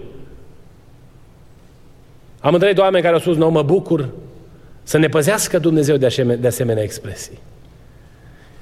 Am 2.41 2.53
întâlnit 2.53 2.77
oameni 2.77 3.03
care 3.03 3.13
au 3.13 3.19
spus, 3.19 3.35
nu, 3.35 3.49
mă 3.49 3.61
bucur 3.61 4.09
să 4.83 4.97
ne 4.97 5.07
păzească 5.07 5.57
Dumnezeu 5.57 5.95
de 5.95 6.05
asemenea, 6.05 6.41
de 6.41 6.47
asemenea 6.47 6.83
expresii. 6.83 7.39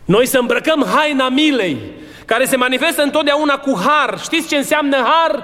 Noi 0.05 0.25
să 0.25 0.37
îmbrăcăm 0.37 0.85
haina 0.95 1.29
milei, 1.29 1.77
care 2.25 2.45
se 2.45 2.55
manifestă 2.55 3.01
întotdeauna 3.01 3.57
cu 3.57 3.79
har. 3.85 4.19
Știți 4.19 4.47
ce 4.47 4.55
înseamnă 4.55 4.95
har? 4.95 5.43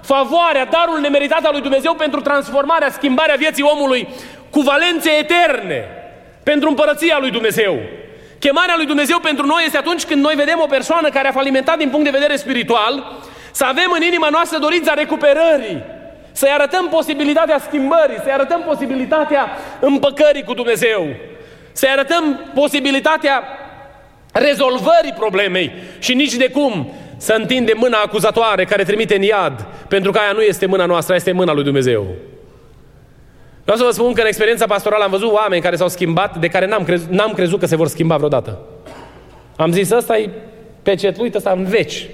Favoarea, 0.00 0.64
darul 0.64 1.00
nemeritat 1.00 1.44
al 1.44 1.52
lui 1.52 1.60
Dumnezeu 1.60 1.94
pentru 1.94 2.20
transformarea, 2.20 2.90
schimbarea 2.90 3.34
vieții 3.38 3.70
omului 3.74 4.08
cu 4.50 4.60
valențe 4.60 5.10
eterne 5.20 5.84
pentru 6.42 6.68
împărăția 6.68 7.16
lui 7.20 7.30
Dumnezeu. 7.30 7.78
Chemarea 8.38 8.74
lui 8.76 8.86
Dumnezeu 8.86 9.18
pentru 9.18 9.46
noi 9.46 9.62
este 9.64 9.76
atunci 9.76 10.04
când 10.04 10.22
noi 10.22 10.34
vedem 10.34 10.58
o 10.62 10.66
persoană 10.66 11.08
care 11.08 11.28
a 11.28 11.32
falimentat 11.32 11.78
din 11.78 11.88
punct 11.88 12.04
de 12.04 12.18
vedere 12.18 12.36
spiritual, 12.36 13.20
să 13.50 13.64
avem 13.64 13.90
în 13.94 14.02
inima 14.02 14.28
noastră 14.30 14.58
dorința 14.58 14.94
recuperării, 14.94 15.82
să-i 16.36 16.50
arătăm 16.50 16.88
posibilitatea 16.88 17.58
schimbării, 17.58 18.20
să-i 18.22 18.32
arătăm 18.32 18.62
posibilitatea 18.66 19.48
împăcării 19.80 20.42
cu 20.42 20.54
Dumnezeu, 20.54 21.06
să-i 21.72 21.88
arătăm 21.88 22.50
posibilitatea 22.54 23.42
rezolvării 24.32 25.12
problemei 25.16 25.72
și 25.98 26.14
nici 26.14 26.34
de 26.34 26.50
cum 26.50 26.92
să 27.16 27.32
întinde 27.38 27.72
mâna 27.76 27.98
acuzatoare 28.04 28.64
care 28.64 28.84
trimite 28.84 29.16
în 29.16 29.22
iad, 29.22 29.66
pentru 29.88 30.10
că 30.10 30.18
aia 30.18 30.32
nu 30.32 30.40
este 30.40 30.66
mâna 30.66 30.86
noastră, 30.86 31.14
este 31.14 31.32
mâna 31.32 31.52
lui 31.52 31.64
Dumnezeu. 31.64 32.06
Vreau 33.62 33.78
să 33.78 33.84
vă 33.84 33.90
spun 33.90 34.12
că 34.12 34.20
în 34.20 34.26
experiența 34.26 34.66
pastorală 34.66 35.04
am 35.04 35.10
văzut 35.10 35.32
oameni 35.32 35.62
care 35.62 35.76
s-au 35.76 35.88
schimbat, 35.88 36.36
de 36.36 36.48
care 36.48 36.66
n-am, 36.66 36.84
crezut, 36.84 37.08
n-am 37.08 37.32
crezut 37.32 37.58
că 37.58 37.66
se 37.66 37.76
vor 37.76 37.88
schimba 37.88 38.16
vreodată. 38.16 38.58
Am 39.56 39.72
zis, 39.72 39.90
ăsta 39.90 40.18
e 40.18 40.30
pecetuit, 40.82 41.34
ăsta 41.34 41.50
în 41.50 41.64
veci. 41.64 42.06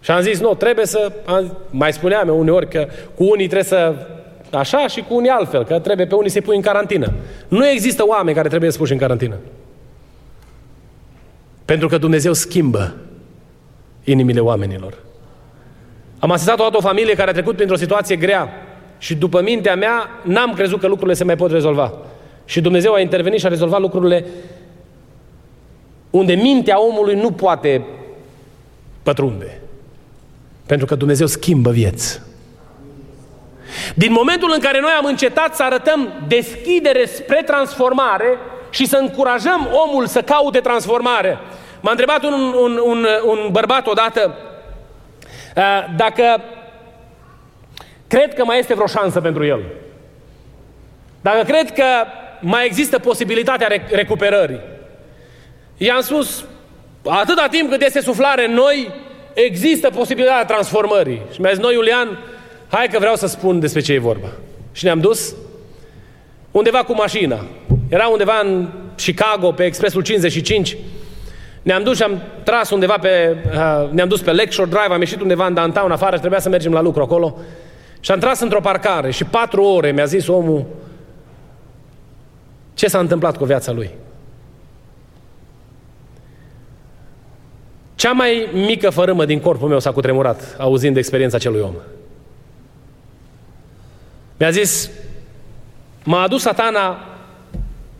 Și 0.00 0.10
am 0.10 0.20
zis, 0.20 0.40
nu, 0.40 0.54
trebuie 0.54 0.86
să... 0.86 1.12
Mai 1.70 1.92
spuneam 1.92 2.28
eu 2.28 2.38
uneori 2.38 2.68
că 2.68 2.86
cu 3.14 3.24
unii 3.24 3.46
trebuie 3.46 3.62
să 3.62 3.94
așa 4.50 4.86
și 4.86 5.04
cu 5.08 5.16
unii 5.16 5.30
altfel, 5.30 5.64
că 5.64 5.78
trebuie 5.78 6.06
pe 6.06 6.14
unii 6.14 6.30
să-i 6.30 6.40
pui 6.40 6.56
în 6.56 6.62
carantină. 6.62 7.12
Nu 7.48 7.68
există 7.68 8.06
oameni 8.06 8.36
care 8.36 8.48
trebuie 8.48 8.70
să 8.70 8.78
puși 8.78 8.92
în 8.92 8.98
carantină. 8.98 9.36
Pentru 11.64 11.88
că 11.88 11.98
Dumnezeu 11.98 12.32
schimbă 12.32 12.94
inimile 14.04 14.40
oamenilor. 14.40 14.94
Am 16.18 16.30
asistat 16.30 16.58
o 16.58 16.68
o 16.72 16.80
familie 16.80 17.14
care 17.14 17.30
a 17.30 17.32
trecut 17.32 17.56
printr-o 17.56 17.76
situație 17.76 18.16
grea 18.16 18.48
și 18.98 19.14
după 19.14 19.42
mintea 19.42 19.76
mea 19.76 20.10
n-am 20.22 20.52
crezut 20.52 20.80
că 20.80 20.86
lucrurile 20.86 21.14
se 21.14 21.24
mai 21.24 21.36
pot 21.36 21.50
rezolva. 21.50 21.92
Și 22.44 22.60
Dumnezeu 22.60 22.92
a 22.92 23.00
intervenit 23.00 23.40
și 23.40 23.46
a 23.46 23.48
rezolvat 23.48 23.80
lucrurile 23.80 24.24
unde 26.10 26.34
mintea 26.34 26.82
omului 26.82 27.14
nu 27.14 27.30
poate 27.30 27.84
pătrunde. 29.02 29.60
Pentru 30.66 30.86
că 30.86 30.94
Dumnezeu 30.94 31.26
schimbă 31.26 31.70
vieți. 31.70 32.20
Din 33.94 34.12
momentul 34.12 34.50
în 34.54 34.60
care 34.60 34.80
noi 34.80 34.90
am 34.98 35.04
încetat 35.04 35.54
să 35.54 35.62
arătăm 35.62 36.24
deschidere 36.28 37.04
spre 37.04 37.42
transformare 37.46 38.38
și 38.70 38.86
să 38.86 38.96
încurajăm 38.96 39.68
omul 39.86 40.06
să 40.06 40.22
caute 40.22 40.60
transformare, 40.60 41.38
m-a 41.80 41.90
întrebat 41.90 42.22
un, 42.24 42.32
un, 42.32 42.80
un, 42.84 43.06
un 43.24 43.48
bărbat 43.50 43.86
odată 43.86 44.34
uh, 45.56 45.84
dacă 45.96 46.42
cred 48.06 48.34
că 48.34 48.44
mai 48.44 48.58
este 48.58 48.74
vreo 48.74 48.86
șansă 48.86 49.20
pentru 49.20 49.44
el. 49.44 49.60
Dacă 51.20 51.42
cred 51.42 51.72
că 51.72 51.84
mai 52.40 52.66
există 52.66 52.98
posibilitatea 52.98 53.68
recuperării. 53.90 54.60
I-am 55.76 56.00
spus, 56.00 56.44
atâta 57.04 57.46
timp 57.50 57.70
cât 57.70 57.82
este 57.82 58.00
suflare 58.00 58.46
în 58.46 58.52
noi, 58.52 58.94
există 59.44 59.90
posibilitatea 59.90 60.44
transformării. 60.44 61.22
Și 61.32 61.40
mi-a 61.40 61.50
zis, 61.50 61.62
noi, 61.62 61.74
Iulian, 61.74 62.18
hai 62.68 62.88
că 62.92 62.98
vreau 62.98 63.14
să 63.14 63.26
spun 63.26 63.60
despre 63.60 63.80
ce 63.80 63.92
e 63.92 63.98
vorba. 63.98 64.28
Și 64.72 64.84
ne-am 64.84 65.00
dus 65.00 65.34
undeva 66.50 66.78
cu 66.78 66.94
mașina. 66.94 67.44
Era 67.88 68.06
undeva 68.06 68.40
în 68.44 68.68
Chicago, 68.96 69.52
pe 69.52 69.64
Expresul 69.64 70.02
55. 70.02 70.76
Ne-am 71.62 71.82
dus 71.82 71.96
și 71.96 72.02
am 72.02 72.22
tras 72.42 72.70
undeva 72.70 72.98
pe... 72.98 73.36
Uh, 73.46 73.90
ne-am 73.90 74.08
dus 74.08 74.20
pe 74.20 74.32
Lakeshore 74.32 74.68
Drive, 74.68 74.92
am 74.94 75.00
ieșit 75.00 75.20
undeva 75.20 75.46
în 75.46 75.54
downtown 75.54 75.90
afară 75.90 76.12
și 76.12 76.20
trebuia 76.20 76.40
să 76.40 76.48
mergem 76.48 76.72
la 76.72 76.80
lucru 76.80 77.02
acolo. 77.02 77.38
Și 78.00 78.10
am 78.10 78.18
tras 78.18 78.40
într-o 78.40 78.60
parcare 78.60 79.10
și 79.10 79.24
patru 79.24 79.62
ore 79.62 79.92
mi-a 79.92 80.04
zis 80.04 80.26
omul 80.26 80.66
ce 82.74 82.86
s-a 82.86 82.98
întâmplat 82.98 83.36
cu 83.36 83.44
viața 83.44 83.72
lui. 83.72 83.90
Cea 87.96 88.12
mai 88.12 88.48
mică 88.52 88.90
fărâmă 88.90 89.24
din 89.24 89.40
corpul 89.40 89.68
meu 89.68 89.78
s-a 89.78 89.92
cutremurat 89.92 90.56
auzind 90.58 90.96
experiența 90.96 91.36
acelui 91.36 91.60
om. 91.60 91.74
Mi-a 94.38 94.50
zis, 94.50 94.90
m-a 96.04 96.22
adus 96.22 96.42
satana 96.42 96.98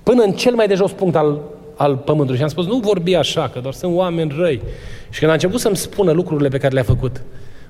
până 0.03 0.23
în 0.23 0.33
cel 0.33 0.55
mai 0.55 0.67
de 0.67 0.75
jos 0.75 0.93
punct 0.93 1.17
al, 1.17 1.41
al 1.77 1.97
pământului 1.97 2.37
și 2.37 2.43
am 2.43 2.49
spus, 2.49 2.67
nu 2.67 2.79
vorbi 2.79 3.15
așa, 3.15 3.49
că 3.49 3.59
doar 3.59 3.75
sunt 3.75 3.95
oameni 3.95 4.35
răi. 4.39 4.63
Și 5.11 5.19
când 5.19 5.31
a 5.31 5.35
început 5.35 5.61
să-mi 5.61 5.77
spună 5.77 6.13
lucrurile 6.13 6.49
pe 6.49 6.59
care 6.59 6.75
le-a 6.75 6.83
făcut, 6.83 7.23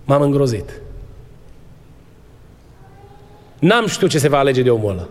m-am 0.05 0.23
îngrozit. 0.23 0.81
N-am 3.59 3.87
știut 3.87 4.11
ce 4.11 4.19
se 4.19 4.29
va 4.29 4.39
alege 4.39 4.63
de 4.63 4.71
omul 4.71 4.91
ăla. 4.91 5.09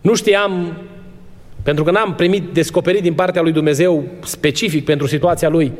Nu 0.00 0.14
știam, 0.14 0.76
pentru 1.68 1.86
că 1.86 1.90
n-am 1.90 2.14
primit 2.14 2.52
descoperit 2.52 3.02
din 3.02 3.14
partea 3.14 3.42
lui 3.42 3.52
Dumnezeu 3.52 4.04
specific 4.24 4.84
pentru 4.84 5.06
situația 5.06 5.48
lui. 5.48 5.72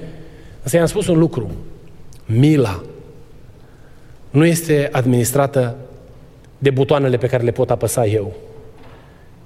Însă 0.63 0.77
i-am 0.77 0.87
spus 0.87 1.07
un 1.07 1.19
lucru. 1.19 1.51
Mila 2.27 2.83
nu 4.31 4.47
este 4.47 4.89
administrată 4.93 5.77
de 6.59 6.71
butoanele 6.71 7.17
pe 7.17 7.27
care 7.27 7.43
le 7.43 7.51
pot 7.51 7.71
apăsa 7.71 8.07
eu, 8.07 8.37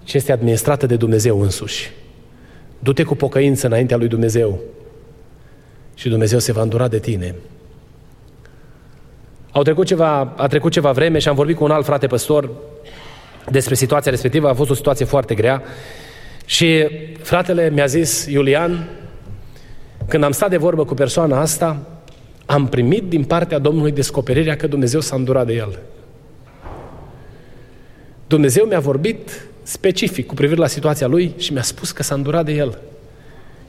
ci 0.05 0.14
este 0.14 0.33
administrată 0.33 0.87
de 0.87 0.96
Dumnezeu 0.96 1.40
însuși. 1.40 1.90
Du-te 2.78 3.02
cu 3.02 3.14
pocăință 3.14 3.66
înaintea 3.66 3.96
lui 3.96 4.09
Dumnezeu 4.09 4.59
și 5.94 6.09
Dumnezeu 6.09 6.38
se 6.38 6.52
va 6.52 6.62
îndura 6.62 6.88
de 6.88 6.98
tine. 6.98 7.35
Au 9.52 9.62
trecut 9.62 9.87
ceva, 9.87 10.33
a 10.37 10.46
trecut 10.46 10.72
ceva 10.72 10.92
vreme 10.92 11.18
și 11.18 11.28
am 11.28 11.35
vorbit 11.35 11.57
cu 11.57 11.64
un 11.64 11.70
alt 11.70 11.85
frate 11.85 12.07
păstor 12.07 12.50
despre 13.50 13.74
situația 13.74 14.11
respectivă. 14.11 14.48
A 14.48 14.55
fost 14.55 14.70
o 14.70 14.74
situație 14.74 15.05
foarte 15.05 15.35
grea. 15.35 15.62
Și 16.44 16.87
fratele 17.18 17.70
mi-a 17.70 17.87
zis, 17.87 18.26
Iulian, 18.26 18.88
când 20.09 20.24
am 20.24 20.33
stat 20.33 20.50
de 20.50 20.57
vorbă 20.57 20.85
cu 20.85 20.94
persoana 20.94 21.40
asta, 21.40 21.87
am 22.46 22.68
primit 22.68 23.09
din 23.09 23.24
partea 23.24 23.59
Domnului 23.59 23.92
descoperirea 23.92 24.57
că 24.57 24.66
Dumnezeu 24.66 25.00
s-a 25.00 25.16
îndurat 25.16 25.46
de 25.46 25.52
el. 25.52 25.78
Dumnezeu 28.26 28.64
mi-a 28.64 28.81
vorbit 28.81 29.46
specific 29.62 30.26
cu 30.26 30.35
privire 30.35 30.61
la 30.61 30.66
situația 30.66 31.07
lui 31.07 31.35
și 31.37 31.52
mi-a 31.52 31.62
spus 31.62 31.90
că 31.92 32.02
s-a 32.02 32.14
îndurat 32.14 32.44
de 32.44 32.52
el. 32.52 32.78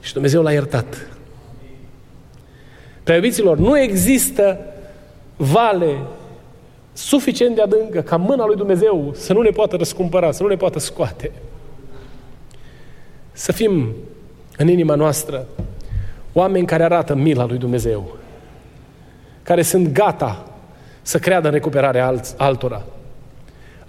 Și 0.02 0.14
Dumnezeu 0.14 0.42
l-a 0.42 0.52
iertat. 0.52 1.08
Prea 3.04 3.16
iubiților, 3.16 3.58
nu 3.58 3.80
există 3.80 4.60
vale 5.36 5.98
suficient 6.94 7.56
de 7.56 7.62
adâncă 7.62 8.02
ca 8.02 8.16
mâna 8.16 8.46
lui 8.46 8.56
Dumnezeu 8.56 9.14
să 9.16 9.34
nu 9.34 9.42
ne 9.42 9.50
poată 9.50 9.76
răscumpăra, 9.76 10.32
să 10.32 10.44
nu 10.44 10.50
ne 10.50 10.56
poată 10.56 10.80
scoate. 10.80 11.32
Să 13.34 13.52
fim 13.52 13.94
în 14.58 14.68
inima 14.68 14.96
noastră 14.96 15.46
oameni 16.34 16.66
care 16.66 16.84
arată 16.84 17.16
mila 17.16 17.46
lui 17.46 17.58
Dumnezeu, 17.58 18.18
care 19.44 19.62
sunt 19.62 19.88
gata 19.88 20.46
să 21.02 21.20
creadă 21.20 21.48
în 21.48 21.54
recuperarea 21.54 22.14
altora. 22.38 22.84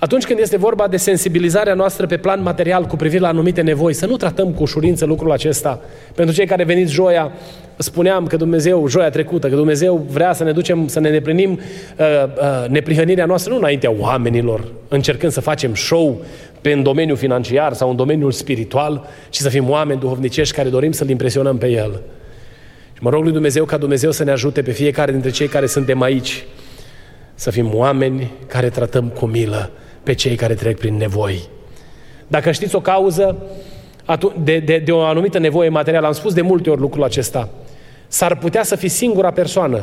Atunci 0.04 0.24
când 0.24 0.38
este 0.38 0.56
vorba 0.56 0.88
de 0.88 0.96
sensibilizarea 0.96 1.74
noastră 1.74 2.06
pe 2.06 2.16
plan 2.16 2.42
material 2.42 2.84
cu 2.84 2.96
privire 2.96 3.20
la 3.20 3.28
anumite 3.28 3.60
nevoi, 3.60 3.92
să 3.92 4.06
nu 4.06 4.16
tratăm 4.16 4.52
cu 4.52 4.62
ușurință 4.62 5.04
lucrul 5.04 5.32
acesta. 5.32 5.80
Pentru 6.14 6.34
cei 6.34 6.46
care 6.46 6.64
veniți 6.64 6.92
joia, 6.92 7.32
spuneam 7.76 8.26
că 8.26 8.36
Dumnezeu, 8.36 8.88
joia 8.88 9.10
trecută, 9.10 9.48
că 9.48 9.54
Dumnezeu 9.54 10.06
vrea 10.10 10.32
să 10.32 10.44
ne 10.44 10.52
ducem, 10.52 10.88
să 10.88 11.00
ne 11.00 11.10
neprinim 11.10 11.50
uh, 11.50 12.06
uh, 12.26 12.68
neprihănirea 12.68 13.26
noastră 13.26 13.52
nu 13.52 13.58
înaintea 13.58 13.94
oamenilor, 13.98 14.64
încercând 14.88 15.32
să 15.32 15.40
facem 15.40 15.74
show 15.74 16.20
pe 16.60 16.72
în 16.72 16.82
domeniul 16.82 17.16
financiar 17.16 17.72
sau 17.72 17.90
în 17.90 17.96
domeniul 17.96 18.32
spiritual, 18.32 19.06
ci 19.30 19.36
să 19.36 19.48
fim 19.48 19.70
oameni 19.70 20.00
duhovnicești 20.00 20.54
care 20.54 20.68
dorim 20.68 20.92
să-L 20.92 21.08
impresionăm 21.08 21.58
pe 21.58 21.66
El. 21.66 22.00
Și 22.92 23.02
mă 23.02 23.10
rog 23.10 23.22
lui 23.22 23.32
Dumnezeu 23.32 23.64
ca 23.64 23.76
Dumnezeu 23.76 24.10
să 24.10 24.24
ne 24.24 24.30
ajute 24.30 24.62
pe 24.62 24.70
fiecare 24.70 25.12
dintre 25.12 25.30
cei 25.30 25.46
care 25.46 25.66
suntem 25.66 26.02
aici, 26.02 26.44
să 27.34 27.50
fim 27.50 27.70
oameni 27.74 28.30
care 28.46 28.68
tratăm 28.68 29.08
cu 29.08 29.26
milă 29.26 29.70
pe 30.04 30.12
cei 30.12 30.36
care 30.36 30.54
trec 30.54 30.78
prin 30.78 30.96
nevoi. 30.96 31.48
Dacă 32.26 32.50
știți 32.50 32.74
o 32.74 32.80
cauză 32.80 33.36
de, 34.42 34.58
de, 34.58 34.78
de 34.78 34.92
o 34.92 35.00
anumită 35.00 35.38
nevoie 35.38 35.68
materială, 35.68 36.06
am 36.06 36.12
spus 36.12 36.34
de 36.34 36.40
multe 36.40 36.70
ori 36.70 36.80
lucrul 36.80 37.04
acesta, 37.04 37.48
s-ar 38.08 38.36
putea 38.36 38.62
să 38.62 38.76
fii 38.76 38.88
singura 38.88 39.30
persoană 39.30 39.82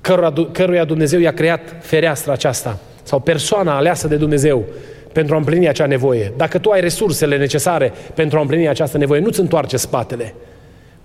căruia, 0.00 0.32
căruia 0.52 0.84
Dumnezeu 0.84 1.20
i-a 1.20 1.32
creat 1.32 1.60
fereastra 1.80 2.32
aceasta 2.32 2.78
sau 3.02 3.20
persoana 3.20 3.76
aleasă 3.76 4.08
de 4.08 4.16
Dumnezeu 4.16 4.64
pentru 5.12 5.34
a 5.34 5.38
împlini 5.38 5.68
acea 5.68 5.86
nevoie. 5.86 6.32
Dacă 6.36 6.58
tu 6.58 6.70
ai 6.70 6.80
resursele 6.80 7.36
necesare 7.36 7.92
pentru 8.14 8.38
a 8.38 8.40
împlini 8.40 8.68
această 8.68 8.98
nevoie, 8.98 9.20
nu-ți 9.20 9.40
întoarce 9.40 9.76
spatele. 9.76 10.34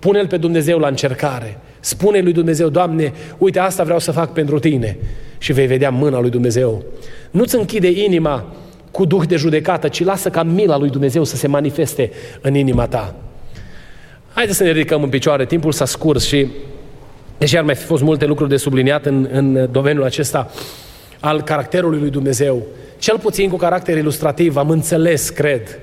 Pune-L 0.00 0.26
pe 0.26 0.36
Dumnezeu 0.36 0.78
la 0.78 0.88
încercare. 0.88 1.58
Spune 1.80 2.20
lui 2.20 2.32
Dumnezeu, 2.32 2.68
Doamne, 2.68 3.12
uite, 3.38 3.58
asta 3.58 3.82
vreau 3.82 3.98
să 3.98 4.12
fac 4.12 4.32
pentru 4.32 4.58
Tine. 4.58 4.96
Și 5.38 5.52
vei 5.52 5.66
vedea 5.66 5.90
mâna 5.90 6.20
lui 6.20 6.30
Dumnezeu. 6.30 6.82
Nu-ți 7.30 7.56
închide 7.56 7.90
inima 7.90 8.54
cu 8.90 9.04
duh 9.04 9.22
de 9.26 9.36
judecată, 9.36 9.88
ci 9.88 10.04
lasă 10.04 10.30
ca 10.30 10.42
mila 10.42 10.78
lui 10.78 10.90
Dumnezeu 10.90 11.24
să 11.24 11.36
se 11.36 11.48
manifeste 11.48 12.10
în 12.40 12.54
inima 12.54 12.86
ta. 12.86 13.14
Haideți 14.32 14.56
să 14.56 14.64
ne 14.64 14.70
ridicăm 14.70 15.02
în 15.02 15.08
picioare, 15.08 15.46
timpul 15.46 15.72
s-a 15.72 15.84
scurs 15.84 16.26
și 16.26 16.46
deși 17.38 17.56
ar 17.56 17.64
mai 17.64 17.74
fi 17.74 17.84
fost 17.84 18.02
multe 18.02 18.24
lucruri 18.24 18.50
de 18.50 18.56
subliniat 18.56 19.06
în, 19.06 19.28
în 19.32 19.68
domeniul 19.72 20.04
acesta 20.04 20.50
al 21.20 21.42
caracterului 21.42 21.98
lui 21.98 22.10
Dumnezeu, 22.10 22.62
cel 22.98 23.18
puțin 23.18 23.50
cu 23.50 23.56
caracter 23.56 23.96
ilustrativ, 23.96 24.56
am 24.56 24.70
înțeles, 24.70 25.28
cred, 25.28 25.78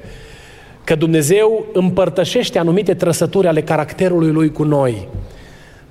că 0.87 0.95
Dumnezeu 0.95 1.65
împărtășește 1.73 2.59
anumite 2.59 2.93
trăsături 2.93 3.47
ale 3.47 3.61
caracterului 3.61 4.31
Lui 4.31 4.51
cu 4.51 4.63
noi, 4.63 5.07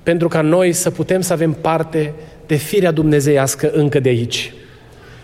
pentru 0.03 0.27
ca 0.27 0.41
noi 0.41 0.71
să 0.73 0.91
putem 0.91 1.21
să 1.21 1.33
avem 1.33 1.51
parte 1.61 2.13
de 2.45 2.55
firea 2.55 2.91
dumnezeiască 2.91 3.71
încă 3.73 3.99
de 3.99 4.09
aici. 4.09 4.53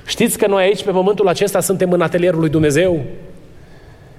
Știți 0.06 0.38
că 0.38 0.48
noi 0.48 0.64
aici, 0.64 0.84
pe 0.84 0.92
pământul 0.92 1.28
acesta, 1.28 1.60
suntem 1.60 1.92
în 1.92 2.02
atelierul 2.02 2.40
lui 2.40 2.50
Dumnezeu? 2.50 3.02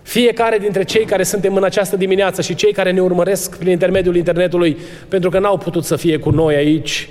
Fiecare 0.02 0.58
dintre 0.58 0.84
cei 0.84 1.04
care 1.04 1.22
suntem 1.22 1.54
în 1.54 1.64
această 1.64 1.96
dimineață 1.96 2.42
și 2.42 2.54
cei 2.54 2.72
care 2.72 2.92
ne 2.92 3.00
urmăresc 3.00 3.58
prin 3.58 3.70
intermediul 3.70 4.16
internetului, 4.16 4.76
pentru 5.08 5.30
că 5.30 5.38
n-au 5.38 5.58
putut 5.58 5.84
să 5.84 5.96
fie 5.96 6.18
cu 6.18 6.30
noi 6.30 6.54
aici, 6.54 7.08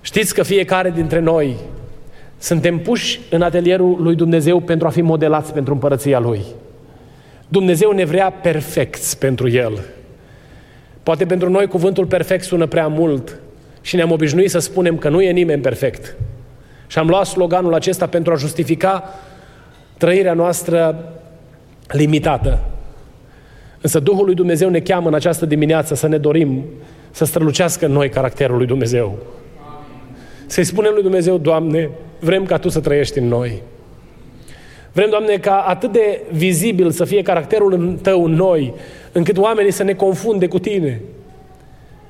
știți 0.00 0.34
că 0.34 0.42
fiecare 0.42 0.90
dintre 0.90 1.20
noi 1.20 1.56
suntem 2.38 2.78
puși 2.78 3.20
în 3.30 3.42
atelierul 3.42 4.02
lui 4.02 4.14
Dumnezeu 4.14 4.60
pentru 4.60 4.86
a 4.86 4.90
fi 4.90 5.00
modelați 5.00 5.52
pentru 5.52 5.72
împărăția 5.72 6.18
Lui. 6.18 6.40
Dumnezeu 7.52 7.90
ne 7.90 8.04
vrea 8.04 8.30
perfecți 8.30 9.18
pentru 9.18 9.48
El. 9.48 9.80
Poate 11.02 11.26
pentru 11.26 11.50
noi 11.50 11.66
cuvântul 11.66 12.06
perfect 12.06 12.44
sună 12.44 12.66
prea 12.66 12.86
mult 12.86 13.40
și 13.80 13.96
ne-am 13.96 14.10
obișnuit 14.10 14.50
să 14.50 14.58
spunem 14.58 14.98
că 14.98 15.08
nu 15.08 15.22
e 15.22 15.30
nimeni 15.30 15.62
perfect. 15.62 16.16
Și 16.86 16.98
am 16.98 17.08
luat 17.08 17.26
sloganul 17.26 17.74
acesta 17.74 18.06
pentru 18.06 18.32
a 18.32 18.36
justifica 18.36 19.04
trăirea 19.96 20.32
noastră 20.32 21.12
limitată. 21.88 22.60
Însă 23.80 24.00
Duhul 24.00 24.24
lui 24.24 24.34
Dumnezeu 24.34 24.68
ne 24.68 24.80
cheamă 24.80 25.08
în 25.08 25.14
această 25.14 25.46
dimineață 25.46 25.94
să 25.94 26.08
ne 26.08 26.18
dorim 26.18 26.64
să 27.10 27.24
strălucească 27.24 27.86
în 27.86 27.92
noi 27.92 28.08
caracterul 28.08 28.56
lui 28.56 28.66
Dumnezeu. 28.66 29.18
Să-i 30.46 30.64
spunem 30.64 30.92
lui 30.92 31.02
Dumnezeu, 31.02 31.38
Doamne, 31.38 31.90
vrem 32.18 32.44
ca 32.44 32.58
Tu 32.58 32.68
să 32.68 32.80
trăiești 32.80 33.18
în 33.18 33.28
noi. 33.28 33.62
Vrem, 34.92 35.10
Doamne, 35.10 35.36
ca 35.36 35.56
atât 35.56 35.92
de 35.92 36.20
vizibil 36.30 36.90
să 36.90 37.04
fie 37.04 37.22
caracterul 37.22 37.98
Tău 38.02 38.24
în 38.24 38.32
noi, 38.32 38.74
încât 39.12 39.38
oamenii 39.38 39.70
să 39.70 39.82
ne 39.82 39.92
confunde 39.92 40.46
cu 40.48 40.58
Tine. 40.58 41.00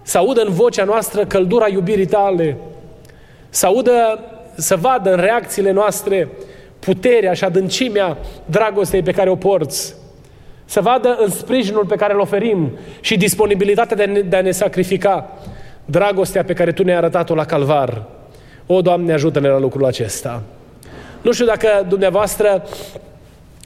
Să 0.03 0.19
audă 0.19 0.43
în 0.43 0.53
vocea 0.53 0.85
noastră 0.85 1.25
căldura 1.25 1.69
iubirii 1.69 2.07
Tale, 2.07 2.57
Să 3.49 3.67
audă, 3.67 4.19
să 4.55 4.77
vadă 4.77 5.13
în 5.13 5.21
reacțiile 5.21 5.71
noastre 5.71 6.29
puterea 6.79 7.33
și 7.33 7.45
adâncimea 7.45 8.19
dragostei 8.47 9.03
pe 9.03 9.13
care 9.13 9.31
o 9.31 9.37
porți. 9.37 9.95
Să 10.65 10.81
vadă 10.81 11.17
în 11.21 11.31
sprijinul 11.31 11.87
pe 11.87 11.97
care 11.97 12.13
îl 12.13 12.21
oferim 12.21 12.71
și 13.01 13.17
disponibilitatea 13.17 13.97
de 13.97 14.03
a 14.03 14.07
ne, 14.07 14.21
de 14.21 14.37
a 14.37 14.41
ne 14.41 14.51
sacrifica 14.51 15.31
dragostea 15.85 16.45
pe 16.45 16.53
care 16.53 16.73
Tu 16.73 16.83
ne-ai 16.83 16.97
arătat-o 16.97 17.35
la 17.35 17.45
calvar. 17.45 18.03
O, 18.67 18.81
Doamne, 18.81 19.13
ajută-ne 19.13 19.49
la 19.49 19.59
lucrul 19.59 19.85
acesta. 19.85 20.43
Nu 21.23 21.33
știu 21.33 21.47
dacă 21.47 21.87
dumneavoastră, 21.89 22.63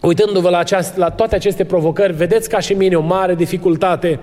uitându-vă 0.02 0.48
la, 0.48 0.58
aceast, 0.58 0.96
la 0.96 1.10
toate 1.10 1.34
aceste 1.34 1.64
provocări, 1.64 2.12
vedeți 2.12 2.48
ca 2.48 2.58
și 2.58 2.72
mine 2.72 2.96
o 2.96 3.00
mare 3.00 3.34
dificultate 3.34 4.18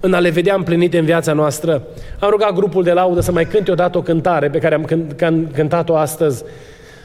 în 0.00 0.14
a 0.14 0.18
le 0.18 0.30
vedea 0.30 0.54
împlinite 0.54 0.98
în 0.98 1.04
viața 1.04 1.32
noastră. 1.32 1.82
Am 2.18 2.30
rugat 2.30 2.52
grupul 2.52 2.82
de 2.82 2.92
laudă 2.92 3.20
să 3.20 3.32
mai 3.32 3.46
cânte 3.46 3.70
odată 3.70 3.98
o 3.98 4.02
cântare 4.02 4.50
pe 4.50 4.58
care 4.58 4.74
am 4.74 4.84
cântat-o 5.52 5.96
astăzi. 5.96 6.44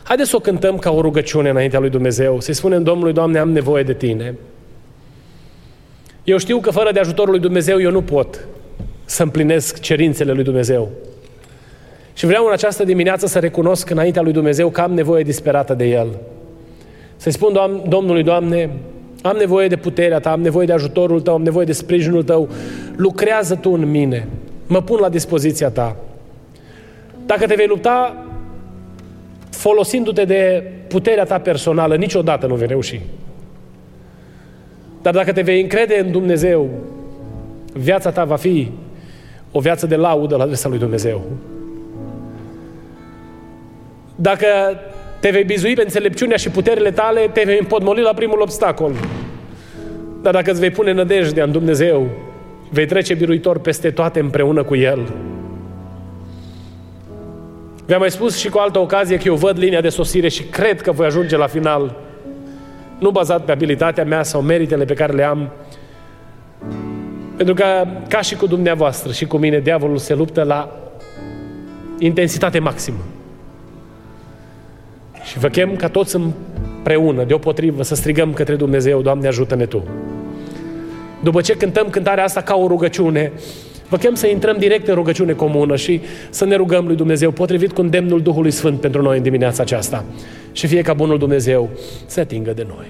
Haideți 0.04 0.30
să 0.30 0.36
o 0.36 0.40
cântăm 0.40 0.78
ca 0.78 0.92
o 0.92 1.02
rugăciune 1.02 1.50
înaintea 1.50 1.80
lui 1.80 1.90
Dumnezeu. 1.90 2.40
Să-i 2.40 2.54
spunem 2.54 2.84
Domnului, 2.84 3.14
Doamne, 3.14 3.40
am 3.40 3.52
nevoie 3.52 3.84
de 3.84 3.94
Tine. 3.94 4.38
Eu 6.24 6.38
știu 6.38 6.60
că 6.60 6.72
fără 6.72 6.92
de 6.92 7.00
ajutorul 7.00 7.32
lui 7.32 7.40
Dumnezeu 7.40 7.82
eu 7.82 7.92
nu 7.92 8.02
pot 8.02 8.48
să 9.06 9.24
împlinesc 9.24 9.80
cerințele 9.80 10.32
lui 10.32 10.44
Dumnezeu. 10.44 10.90
Și 12.14 12.26
vreau 12.26 12.46
în 12.46 12.52
această 12.52 12.84
dimineață 12.84 13.28
să 13.28 13.40
recunosc 13.40 13.90
înaintea 13.90 14.22
lui 14.22 14.32
Dumnezeu 14.32 14.70
că 14.70 14.82
am 14.82 14.94
nevoie 14.94 15.24
disperată 15.24 15.74
de 15.74 15.86
El. 15.86 16.08
Să-i 17.16 17.32
spun 17.32 17.54
Doamne, 17.54 17.82
Domnului, 17.88 18.24
Doamne, 18.24 18.70
am 19.22 19.36
nevoie 19.38 19.68
de 19.68 19.76
puterea 19.76 20.20
Ta, 20.20 20.32
am 20.32 20.42
nevoie 20.42 20.66
de 20.66 20.74
ajutorul 20.74 21.22
Tău, 21.22 21.34
am 21.34 21.42
nevoie 21.42 21.66
de 21.66 21.72
sprijinul 21.72 22.24
Tău. 22.24 22.50
Lucrează 22.96 23.56
Tu 23.56 23.72
în 23.72 23.90
mine. 23.90 24.28
Mă 24.68 24.82
pun 24.82 25.00
la 25.00 25.10
dispoziția 25.10 25.70
Ta. 25.70 25.96
Dacă 27.26 27.46
te 27.46 27.56
vei 27.56 27.68
lupta 27.68 28.26
folosindu-te 29.50 30.26
de 30.26 30.72
puterea 30.88 31.24
ta 31.24 31.40
personală, 31.40 31.96
niciodată 31.96 32.48
nu 32.48 32.56
vei 32.56 32.68
reuși. 32.68 33.02
Dar 35.02 35.14
dacă 35.14 35.32
te 35.32 35.42
vei 35.42 35.62
încrede 35.62 36.00
în 36.06 36.12
Dumnezeu, 36.12 36.70
viața 37.74 38.12
ta 38.12 38.24
va 38.24 38.36
fi 38.36 38.72
o 39.52 39.60
viață 39.60 39.86
de 39.86 39.96
laudă 39.96 40.36
la 40.36 40.44
adresa 40.44 40.70
lui 40.70 40.78
Dumnezeu. 40.78 41.22
Dacă 44.24 44.46
te 45.20 45.30
vei 45.30 45.44
bizui 45.44 45.74
pe 45.74 45.82
înțelepciunea 45.82 46.38
și 46.38 46.50
puterile 46.50 46.92
tale, 46.92 47.30
te 47.34 47.42
vei 47.46 47.58
împodmoli 47.60 48.02
la 48.02 48.14
primul 48.14 48.42
obstacol. 48.42 48.94
Dar 50.22 50.34
dacă 50.34 50.52
îți 50.52 50.60
vei 50.60 50.70
pune 50.70 50.92
nădejdea 50.92 51.44
în 51.44 51.52
Dumnezeu, 51.52 52.08
vei 52.70 52.86
trece 52.86 53.14
biruitor 53.14 53.60
peste 53.60 53.92
toate 53.92 54.20
împreună 54.20 54.64
cu 54.64 54.76
El. 54.76 55.14
Vi-am 57.86 58.00
mai 58.00 58.12
spus 58.12 58.38
și 58.38 58.50
cu 58.50 58.58
altă 58.58 58.80
ocazie 58.80 59.18
că 59.18 59.24
eu 59.26 59.36
văd 59.36 59.58
linia 59.58 59.82
de 59.82 59.90
sosire 59.90 60.28
și 60.28 60.44
cred 60.44 60.82
că 60.82 60.92
voi 60.92 61.06
ajunge 61.06 61.38
la 61.38 61.48
final. 61.48 61.96
Nu 63.00 63.10
bazat 63.10 63.46
pe 63.46 63.52
abilitatea 63.52 64.04
mea 64.04 64.24
sau 64.24 64.42
meritele 64.42 64.86
pe 64.86 64.94
care 64.94 65.14
le 65.14 65.24
am, 65.24 65.50
pentru 67.36 67.54
că, 67.54 67.66
ca 68.08 68.22
și 68.22 68.36
cu 68.36 68.48
dumneavoastră 68.48 69.12
și 69.12 69.26
cu 69.26 69.38
mine, 69.38 69.60
diavolul 69.60 69.98
se 69.98 70.14
luptă 70.14 70.44
la 70.44 70.80
intensitate 72.00 72.60
maximă. 72.60 73.00
Și 75.24 75.40
vă 75.40 75.48
chem 75.48 75.76
ca 75.76 75.90
toți 75.90 76.16
împreună, 76.16 77.24
deopotrivă, 77.24 77.84
să 77.84 77.96
strigăm 77.96 78.34
către 78.34 78.56
Dumnezeu, 78.56 79.02
Doamne, 79.02 79.28
ajută-ne 79.28 79.66
Tu. 79.66 79.84
După 81.24 81.42
ce 81.42 81.58
cântăm 81.58 81.90
cântarea 81.90 82.24
asta 82.24 82.42
ca 82.42 82.56
o 82.56 82.68
rugăciune, 82.68 83.32
vă 83.90 83.98
chem 83.98 84.14
să 84.14 84.28
intrăm 84.28 84.58
direct 84.58 84.88
în 84.88 84.96
rugăciune 84.96 85.34
comună 85.34 85.76
și 85.76 86.02
să 86.30 86.46
ne 86.46 86.56
rugăm 86.56 86.86
lui 86.86 86.96
Dumnezeu, 86.96 87.32
potrivit 87.32 87.72
cu 87.72 87.82
îndemnul 87.82 88.22
Duhului 88.22 88.52
Sfânt 88.52 88.80
pentru 88.80 89.02
noi 89.02 89.18
în 89.18 89.24
dimineața 89.24 89.64
aceasta. 89.64 90.06
Și 90.52 90.68
fie 90.68 90.82
ca 90.82 90.94
Bunul 90.94 91.18
Dumnezeu 91.18 91.70
să 92.06 92.20
atingă 92.20 92.52
de 92.54 92.66
noi. 92.68 92.88